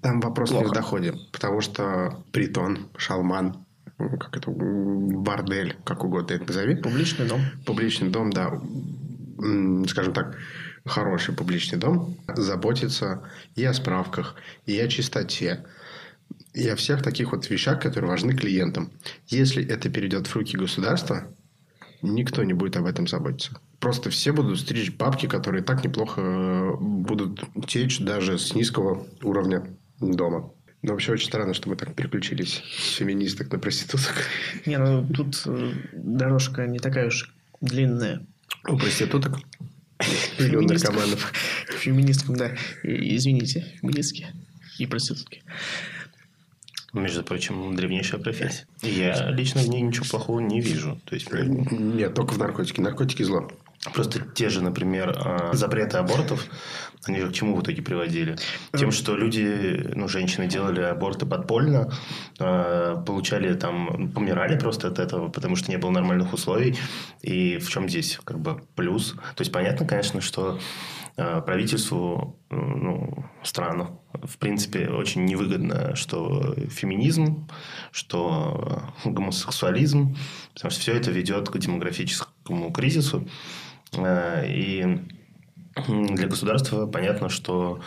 там 0.00 0.20
вопрос 0.20 0.50
плохо. 0.50 0.64
не 0.64 0.70
в 0.70 0.74
доходе, 0.74 1.14
потому 1.30 1.60
что 1.60 2.24
притон, 2.32 2.88
шалман, 2.96 3.64
как 3.98 4.36
это, 4.36 4.50
бордель, 4.50 5.76
как 5.84 6.04
угодно 6.04 6.34
это 6.34 6.46
назови. 6.46 6.76
Публичный 6.76 7.26
дом. 7.26 7.40
Публичный 7.66 8.08
дом, 8.08 8.30
да. 8.30 8.60
Скажем 9.86 10.14
так, 10.14 10.36
хороший 10.86 11.34
публичный 11.34 11.78
дом 11.78 12.16
заботится 12.34 13.22
и 13.56 13.64
о 13.64 13.74
справках, 13.74 14.36
и 14.66 14.78
о 14.78 14.88
чистоте, 14.88 15.64
и 16.54 16.68
о 16.68 16.76
всех 16.76 17.02
таких 17.02 17.32
вот 17.32 17.50
вещах, 17.50 17.80
которые 17.80 18.10
важны 18.10 18.34
клиентам. 18.34 18.90
Если 19.26 19.66
это 19.66 19.90
перейдет 19.90 20.28
в 20.28 20.36
руки 20.36 20.56
государства, 20.56 21.26
никто 22.00 22.44
не 22.44 22.54
будет 22.54 22.76
об 22.76 22.86
этом 22.86 23.08
заботиться. 23.08 23.60
Просто 23.80 24.08
все 24.10 24.32
будут 24.32 24.60
стричь 24.60 24.92
бабки, 24.92 25.26
которые 25.26 25.62
так 25.62 25.84
неплохо 25.84 26.20
э, 26.20 26.70
будут 26.78 27.44
течь 27.66 27.98
даже 27.98 28.38
с 28.38 28.54
низкого 28.54 29.06
уровня 29.22 29.66
дома. 30.00 30.52
Но 30.82 30.92
вообще 30.92 31.12
очень 31.12 31.26
странно, 31.26 31.54
что 31.54 31.68
мы 31.68 31.76
так 31.76 31.94
переключились 31.94 32.62
с 32.78 32.94
феминисток 32.96 33.50
на 33.50 33.58
проституток. 33.58 34.14
Не, 34.64 34.78
ну 34.78 35.06
тут 35.06 35.42
э, 35.46 35.72
дорожка 35.92 36.66
не 36.66 36.78
такая 36.78 37.08
уж 37.08 37.34
длинная. 37.60 38.24
У 38.68 38.78
проституток? 38.78 39.38
Или 40.38 40.56
у 40.56 40.62
наркоманов? 40.62 41.32
Феминисткам, 41.78 42.36
да. 42.36 42.52
Извините, 42.82 43.74
феминистки 43.80 44.28
и 44.78 44.86
проститутки. 44.86 45.42
Между 46.94 47.24
прочим, 47.24 47.74
древнейшая 47.74 48.20
профессия. 48.20 48.66
Я 48.82 49.30
лично 49.30 49.60
в 49.60 49.68
ней 49.68 49.82
ничего 49.82 50.06
плохого 50.08 50.40
не 50.40 50.60
вижу. 50.60 51.00
То 51.04 51.14
есть... 51.16 51.30
Нет, 51.32 52.14
только 52.14 52.32
в 52.32 52.38
наркотике. 52.38 52.80
Наркотики 52.80 53.22
зло. 53.24 53.50
Просто 53.92 54.20
те 54.20 54.48
же, 54.48 54.62
например, 54.62 55.14
э, 55.14 55.50
запреты 55.52 55.98
абортов, 55.98 56.46
они 57.06 57.20
же 57.20 57.28
к 57.28 57.32
чему 57.34 57.54
в 57.54 57.62
итоге 57.62 57.82
приводили? 57.82 58.36
Тем, 58.76 58.92
что 58.92 59.14
люди, 59.14 59.90
ну, 59.94 60.08
женщины 60.08 60.46
делали 60.46 60.80
аборты 60.80 61.26
подпольно, 61.26 61.92
э, 62.38 62.96
получали 63.06 63.52
там, 63.54 64.10
помирали 64.12 64.58
просто 64.58 64.88
от 64.88 64.98
этого, 64.98 65.28
потому 65.28 65.56
что 65.56 65.70
не 65.70 65.76
было 65.76 65.90
нормальных 65.90 66.32
условий. 66.32 66.78
И 67.20 67.58
в 67.58 67.68
чем 67.68 67.88
здесь 67.88 68.18
как 68.24 68.38
бы 68.38 68.62
плюс? 68.74 69.12
То 69.34 69.40
есть, 69.40 69.52
понятно, 69.52 69.86
конечно, 69.86 70.22
что 70.22 70.58
э, 70.58 71.03
правительству 71.16 72.38
ну, 72.50 73.24
стран, 73.42 73.98
в 74.12 74.38
принципе, 74.38 74.88
очень 74.88 75.24
невыгодно, 75.24 75.94
что 75.94 76.54
феминизм, 76.70 77.48
что 77.92 78.92
гомосексуализм, 79.04 80.16
потому 80.54 80.70
что 80.70 80.80
все 80.80 80.92
это 80.94 81.10
ведет 81.10 81.48
к 81.48 81.58
демографическому 81.58 82.72
кризису. 82.72 83.28
И 83.96 84.98
для 85.88 86.28
государства 86.28 86.86
понятно, 86.86 87.28
что 87.28 87.80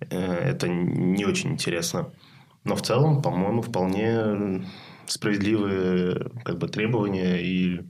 э, 0.00 0.18
это 0.18 0.68
не 0.68 1.24
очень 1.24 1.52
интересно. 1.52 2.10
Но 2.64 2.74
в 2.74 2.82
целом, 2.82 3.22
по-моему, 3.22 3.62
вполне 3.62 4.64
справедливые 5.06 6.30
как 6.44 6.58
бы, 6.58 6.68
требования 6.68 7.40
и 7.40 7.80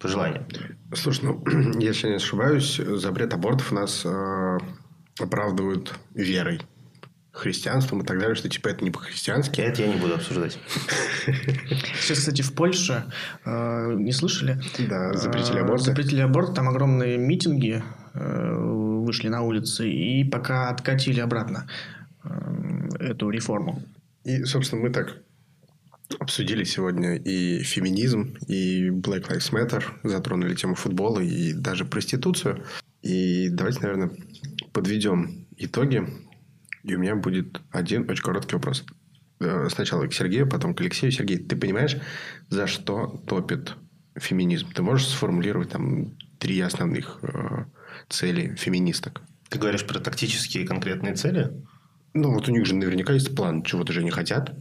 пожелания. 0.00 0.46
Слушай, 0.94 1.26
ну, 1.26 1.44
если 1.78 2.08
не 2.08 2.14
ошибаюсь, 2.14 2.76
запрет 2.76 3.34
абортов 3.34 3.70
нас 3.72 4.02
э, 4.04 4.58
оправдывают 5.18 5.94
верой 6.14 6.60
христианством 7.32 8.02
и 8.02 8.04
так 8.04 8.18
далее, 8.18 8.34
что 8.34 8.48
типа 8.48 8.68
это 8.68 8.84
не 8.84 8.90
по-христиански. 8.90 9.60
Это 9.60 9.82
я 9.82 9.88
не 9.88 10.00
буду 10.00 10.14
обсуждать. 10.14 10.58
Сейчас, 12.00 12.18
кстати, 12.18 12.42
в 12.42 12.52
Польше, 12.54 13.04
э, 13.44 13.94
не 13.94 14.12
слышали? 14.12 14.60
Да, 14.78 15.14
запретили 15.14 15.58
аборт. 15.58 15.82
Запретили 15.82 16.20
аборт, 16.20 16.54
там 16.54 16.68
огромные 16.68 17.18
митинги 17.18 17.82
э, 18.14 18.54
вышли 18.54 19.28
на 19.28 19.42
улицы 19.42 19.88
и 19.88 20.24
пока 20.24 20.70
откатили 20.70 21.20
обратно 21.20 21.68
э, 22.24 22.28
эту 22.98 23.30
реформу. 23.30 23.82
И, 24.24 24.44
собственно, 24.44 24.82
мы 24.82 24.90
так 24.90 25.16
обсудили 26.18 26.64
сегодня 26.64 27.16
и 27.16 27.62
феминизм, 27.62 28.36
и 28.46 28.88
Black 28.88 29.28
Lives 29.28 29.52
Matter, 29.52 29.84
затронули 30.02 30.54
тему 30.54 30.74
футбола 30.74 31.20
и 31.20 31.52
даже 31.52 31.84
проституцию. 31.84 32.64
И 33.02 33.48
давайте, 33.50 33.80
наверное, 33.80 34.10
подведем 34.72 35.46
итоги 35.56 36.06
и 36.82 36.94
у 36.94 36.98
меня 36.98 37.14
будет 37.16 37.60
один 37.70 38.08
очень 38.10 38.22
короткий 38.22 38.54
вопрос. 38.54 38.84
Э, 39.40 39.68
сначала 39.70 40.06
к 40.06 40.14
Сергею, 40.14 40.48
потом 40.48 40.74
к 40.74 40.80
Алексею. 40.80 41.12
Сергей, 41.12 41.38
ты 41.38 41.56
понимаешь, 41.56 41.96
за 42.48 42.66
что 42.66 43.22
топит 43.26 43.74
феминизм? 44.16 44.70
Ты 44.72 44.82
можешь 44.82 45.08
сформулировать 45.08 45.70
там 45.70 46.16
три 46.38 46.60
основных 46.60 47.18
э, 47.22 47.64
цели 48.08 48.54
феминисток? 48.56 49.22
Ты 49.48 49.58
говоришь 49.58 49.86
про 49.86 49.98
тактические 49.98 50.66
конкретные 50.66 51.14
цели? 51.14 51.50
Ну, 52.14 52.32
вот 52.32 52.48
у 52.48 52.52
них 52.52 52.66
же 52.66 52.74
наверняка 52.74 53.12
есть 53.12 53.34
план, 53.34 53.62
чего-то 53.62 53.92
же 53.92 54.02
не 54.02 54.10
хотят. 54.10 54.54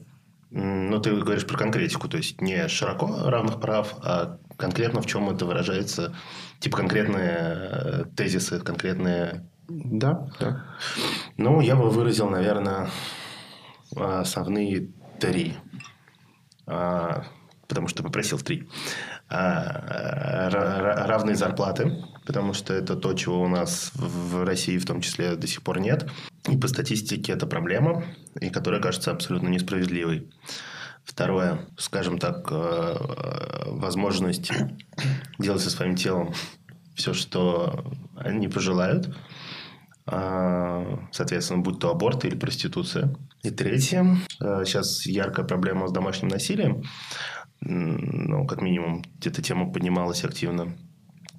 Ну, 0.51 0.99
ты 0.99 1.15
говоришь 1.15 1.45
про 1.45 1.57
конкретику, 1.57 2.07
то 2.07 2.17
есть 2.17 2.41
не 2.41 2.67
широко 2.67 3.29
равных 3.29 3.59
прав, 3.59 3.95
а 4.01 4.39
конкретно 4.57 5.01
в 5.01 5.05
чем 5.05 5.29
это 5.29 5.45
выражается, 5.45 6.15
типа 6.59 6.77
конкретные 6.77 7.37
э, 7.37 8.05
тезисы, 8.15 8.59
конкретные 8.59 9.49
да, 9.69 10.27
да. 10.39 10.65
Ну, 11.37 11.61
я 11.61 11.75
бы 11.75 11.89
выразил, 11.91 12.27
наверное, 12.27 12.89
основные 13.95 14.89
три. 15.19 15.53
А, 16.65 17.23
потому 17.67 17.87
что 17.87 18.01
попросил 18.01 18.39
три. 18.39 18.67
А, 19.29 20.49
равные 21.07 21.35
зарплаты, 21.35 22.03
потому 22.25 22.53
что 22.53 22.73
это 22.73 22.95
то, 22.95 23.13
чего 23.13 23.43
у 23.43 23.47
нас 23.47 23.91
в 23.93 24.43
России 24.43 24.79
в 24.79 24.85
том 24.85 25.01
числе 25.01 25.35
до 25.35 25.45
сих 25.45 25.61
пор 25.61 25.79
нет. 25.79 26.09
И 26.47 26.57
по 26.57 26.67
статистике 26.67 27.33
это 27.33 27.45
проблема, 27.47 28.03
и 28.39 28.49
которая 28.49 28.81
кажется 28.81 29.11
абсолютно 29.11 29.49
несправедливой. 29.49 30.29
Второе, 31.03 31.59
скажем 31.77 32.17
так, 32.17 32.47
э, 32.51 32.95
возможность 33.67 34.51
делать 35.39 35.61
со 35.61 35.69
своим 35.69 35.95
телом 35.95 36.33
все, 36.95 37.13
что 37.13 37.93
они 38.15 38.47
пожелают– 38.47 39.15
а, 40.11 40.99
соответственно, 41.11 41.61
будь 41.61 41.79
то 41.79 41.91
аборт 41.91 42.25
или 42.25 42.35
проституция. 42.35 43.15
И 43.43 43.51
третье, 43.51 44.17
сейчас 44.39 45.05
а, 45.05 45.09
яркая 45.09 45.45
проблема 45.45 45.87
с 45.87 45.91
домашним 45.91 46.29
насилием, 46.29 46.83
ну, 47.61 48.47
как 48.47 48.61
минимум, 48.61 49.03
эта 49.23 49.41
тема 49.41 49.71
поднималась 49.71 50.23
активно 50.23 50.75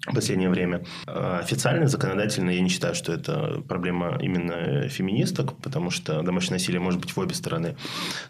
в 0.07 0.14
последнее 0.14 0.48
время. 0.48 0.84
А, 1.07 1.38
официально, 1.38 1.86
законодательно 1.86 2.51
я 2.51 2.61
не 2.61 2.68
считаю, 2.68 2.94
что 2.94 3.12
это 3.12 3.62
проблема 3.68 4.18
именно 4.20 4.88
феминисток, 4.88 5.57
потому 5.59 5.90
что 5.90 6.22
домашнее 6.22 6.55
насилие 6.55 6.80
может 6.80 7.01
быть 7.01 7.11
в 7.11 7.18
обе 7.18 7.34
стороны. 7.34 7.76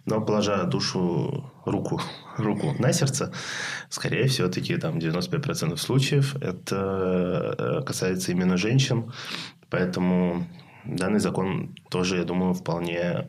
Но 0.04 0.20
положа 0.20 0.64
душу, 0.64 1.50
руку, 1.64 2.00
руку 2.36 2.74
на 2.78 2.92
сердце, 2.92 3.32
скорее 3.88 4.26
все-таки 4.26 4.76
там 4.76 4.98
95% 4.98 5.76
случаев 5.76 6.36
это 6.40 7.54
э, 7.58 7.82
касается 7.84 8.32
именно 8.32 8.56
женщин. 8.56 9.12
Поэтому 9.68 10.46
данный 10.84 11.20
закон 11.20 11.76
тоже, 11.90 12.16
я 12.16 12.24
думаю, 12.24 12.54
вполне 12.54 13.28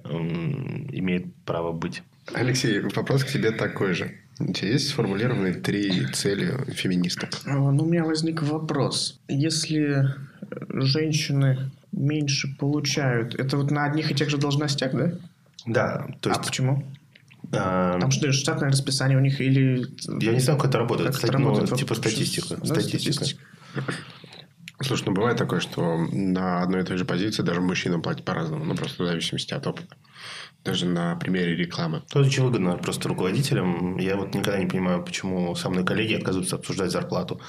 имеет 0.91 1.35
право 1.45 1.71
быть. 1.71 2.01
Алексей, 2.33 2.79
вопрос 2.79 3.23
к 3.23 3.27
тебе 3.27 3.51
такой 3.51 3.93
же. 3.93 4.20
У 4.47 4.53
тебя 4.53 4.71
есть 4.71 4.89
сформулированные 4.89 5.53
три 5.53 6.07
цели 6.07 6.53
феминисток? 6.71 7.29
А, 7.45 7.53
ну, 7.53 7.83
у 7.83 7.87
меня 7.87 8.03
возник 8.03 8.41
вопрос. 8.41 9.19
Если 9.27 10.13
женщины 10.69 11.71
меньше 11.91 12.55
получают, 12.57 13.35
это 13.35 13.57
вот 13.57 13.71
на 13.71 13.85
одних 13.85 14.11
и 14.11 14.15
тех 14.15 14.29
же 14.29 14.37
должностях, 14.37 14.93
да? 14.93 15.13
Да. 15.65 16.07
То 16.21 16.29
есть... 16.29 16.41
А 16.41 16.43
почему? 16.43 16.85
А... 17.53 17.99
Там 17.99 18.11
что, 18.11 18.31
штатное 18.31 18.69
расписание 18.69 19.17
у 19.17 19.21
них 19.21 19.41
или... 19.41 19.85
Я 20.21 20.33
не 20.33 20.39
знаю, 20.39 20.59
как 20.59 20.69
это 20.69 20.79
работает. 20.79 21.09
Как 21.09 21.15
Кстати, 21.15 21.31
это 21.31 21.39
работает? 21.39 21.71
Ну, 21.71 21.77
типа 21.77 21.95
статистика. 21.95 22.55
Да, 22.57 22.65
статистика. 22.65 23.13
статистика. 23.13 23.43
Слушай, 24.83 25.03
ну 25.07 25.13
бывает 25.13 25.37
такое, 25.37 25.59
что 25.59 25.97
на 26.11 26.63
одной 26.63 26.81
и 26.81 26.83
той 26.83 26.97
же 26.97 27.05
позиции 27.05 27.43
даже 27.43 27.61
мужчинам 27.61 28.01
платят 28.01 28.25
по-разному, 28.25 28.65
ну 28.65 28.75
просто 28.75 29.03
в 29.03 29.05
зависимости 29.05 29.53
от 29.53 29.67
опыта. 29.67 29.95
Даже 30.63 30.85
на 30.85 31.15
примере 31.15 31.55
рекламы. 31.55 32.03
То 32.09 32.19
очень 32.19 32.43
выгодно 32.43 32.77
просто 32.77 33.09
руководителям. 33.09 33.97
Я 33.97 34.15
вот 34.15 34.35
никогда 34.35 34.59
не 34.59 34.67
понимаю, 34.67 35.03
почему 35.03 35.55
со 35.55 35.69
мной 35.69 35.83
коллеги 35.83 36.13
отказываются 36.13 36.57
обсуждать 36.57 36.91
зарплату. 36.91 37.41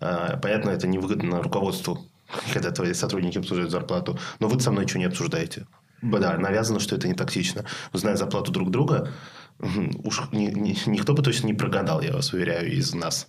А, 0.00 0.36
понятно, 0.36 0.70
это 0.70 0.86
невыгодно 0.86 1.42
руководству, 1.42 2.06
когда 2.52 2.70
твои 2.70 2.94
сотрудники 2.94 3.38
обсуждают 3.38 3.72
зарплату. 3.72 4.18
Но 4.38 4.48
вы 4.48 4.60
со 4.60 4.70
мной 4.70 4.84
ничего 4.84 5.00
не 5.00 5.06
обсуждаете. 5.06 5.66
Да, 6.02 6.36
навязано, 6.36 6.80
что 6.80 6.96
это 6.96 7.08
не 7.08 7.14
тактично. 7.14 7.64
Зная 7.92 8.16
зарплату 8.16 8.52
друг 8.52 8.70
друга, 8.70 9.12
уж 10.04 10.22
ни, 10.32 10.46
ни, 10.46 10.76
никто 10.86 11.14
бы 11.14 11.22
точно 11.22 11.46
не 11.46 11.54
прогадал, 11.54 12.00
я 12.00 12.12
вас 12.12 12.32
уверяю, 12.32 12.70
из 12.72 12.92
нас. 12.94 13.28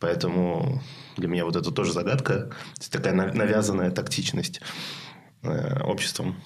Поэтому 0.00 0.82
для 1.16 1.28
меня 1.28 1.44
вот 1.44 1.56
это 1.56 1.70
тоже 1.70 1.92
загадка. 1.92 2.50
Такая 2.90 3.14
навязанная 3.14 3.90
тактичность 3.90 4.60
э, 5.42 5.80
обществом. 5.82 6.36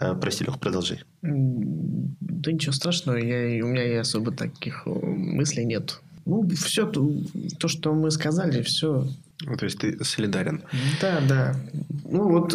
Э, 0.00 0.14
прости, 0.14 0.44
Лех, 0.44 0.58
продолжи. 0.58 1.00
Да 1.22 2.52
ничего 2.52 2.72
страшного, 2.72 3.16
я, 3.16 3.64
у 3.64 3.68
меня 3.68 3.84
и 3.84 3.94
особо 3.94 4.32
таких 4.32 4.86
мыслей 4.86 5.64
нет. 5.64 6.00
Ну, 6.24 6.48
все 6.48 6.86
то, 6.86 7.10
то, 7.58 7.68
что 7.68 7.94
мы 7.94 8.10
сказали, 8.10 8.62
все. 8.62 9.06
Ну, 9.40 9.56
то 9.56 9.64
есть 9.64 9.78
ты 9.78 10.04
солидарен. 10.04 10.62
Да, 11.00 11.20
да. 11.28 11.56
Ну, 12.04 12.28
вот 12.28 12.54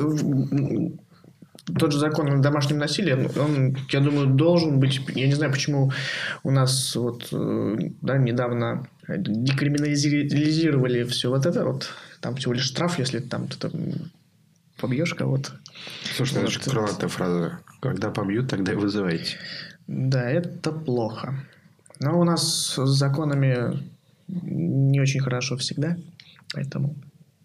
тот 1.77 1.91
же 1.91 1.99
закон 1.99 2.29
о 2.31 2.37
домашнем 2.37 2.77
насилии, 2.77 3.29
он, 3.37 3.77
я 3.89 3.99
думаю, 3.99 4.27
должен 4.27 4.79
быть... 4.79 5.01
Я 5.15 5.27
не 5.27 5.33
знаю, 5.33 5.51
почему 5.51 5.91
у 6.43 6.51
нас 6.51 6.95
вот 6.95 7.27
э, 7.33 7.77
да, 8.01 8.17
недавно 8.17 8.87
декриминализировали 9.07 11.03
все 11.03 11.29
вот 11.29 11.45
это 11.45 11.65
вот. 11.65 11.89
Там 12.21 12.35
всего 12.35 12.53
лишь 12.53 12.63
штраф, 12.63 12.99
если 12.99 13.19
там 13.19 13.47
ты 13.47 13.57
там 13.57 13.71
побьешь 14.77 15.13
кого-то. 15.13 15.59
Слушай, 16.15 16.41
вот. 16.41 16.55
это 16.55 16.69
крылатая 16.69 17.09
фраза. 17.09 17.59
Когда 17.81 18.09
побьют, 18.09 18.49
тогда 18.49 18.73
и 18.73 18.75
вызывайте. 18.75 19.37
Да, 19.87 20.29
это 20.29 20.71
плохо. 20.71 21.35
Но 21.99 22.19
у 22.19 22.23
нас 22.23 22.73
с 22.75 22.85
законами 22.85 23.83
не 24.27 24.99
очень 24.99 25.21
хорошо 25.21 25.57
всегда. 25.57 25.97
Поэтому... 26.53 26.95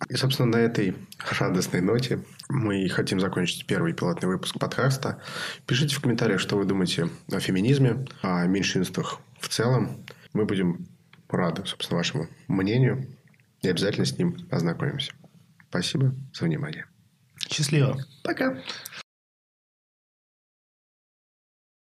И, 0.09 0.15
собственно, 0.15 0.49
на 0.49 0.57
этой 0.57 0.97
радостной 1.39 1.81
ноте 1.81 2.21
мы 2.49 2.89
хотим 2.89 3.21
закончить 3.21 3.67
первый 3.67 3.93
пилотный 3.93 4.29
выпуск 4.29 4.59
подкаста. 4.59 5.19
Пишите 5.67 5.95
в 5.95 6.01
комментариях, 6.01 6.41
что 6.41 6.57
вы 6.57 6.65
думаете 6.65 7.09
о 7.31 7.39
феминизме, 7.39 8.07
о 8.21 8.47
меньшинствах 8.47 9.21
в 9.39 9.49
целом. 9.49 10.05
Мы 10.33 10.45
будем 10.45 10.87
рады, 11.29 11.63
собственно, 11.65 11.99
вашему 11.99 12.29
мнению 12.49 13.07
и 13.63 13.69
обязательно 13.69 14.05
с 14.05 14.19
ним 14.19 14.37
ознакомимся. 14.51 15.13
Спасибо 15.69 16.15
за 16.35 16.45
внимание. 16.47 16.87
Счастливо. 17.53 17.97
Пока. 18.23 18.57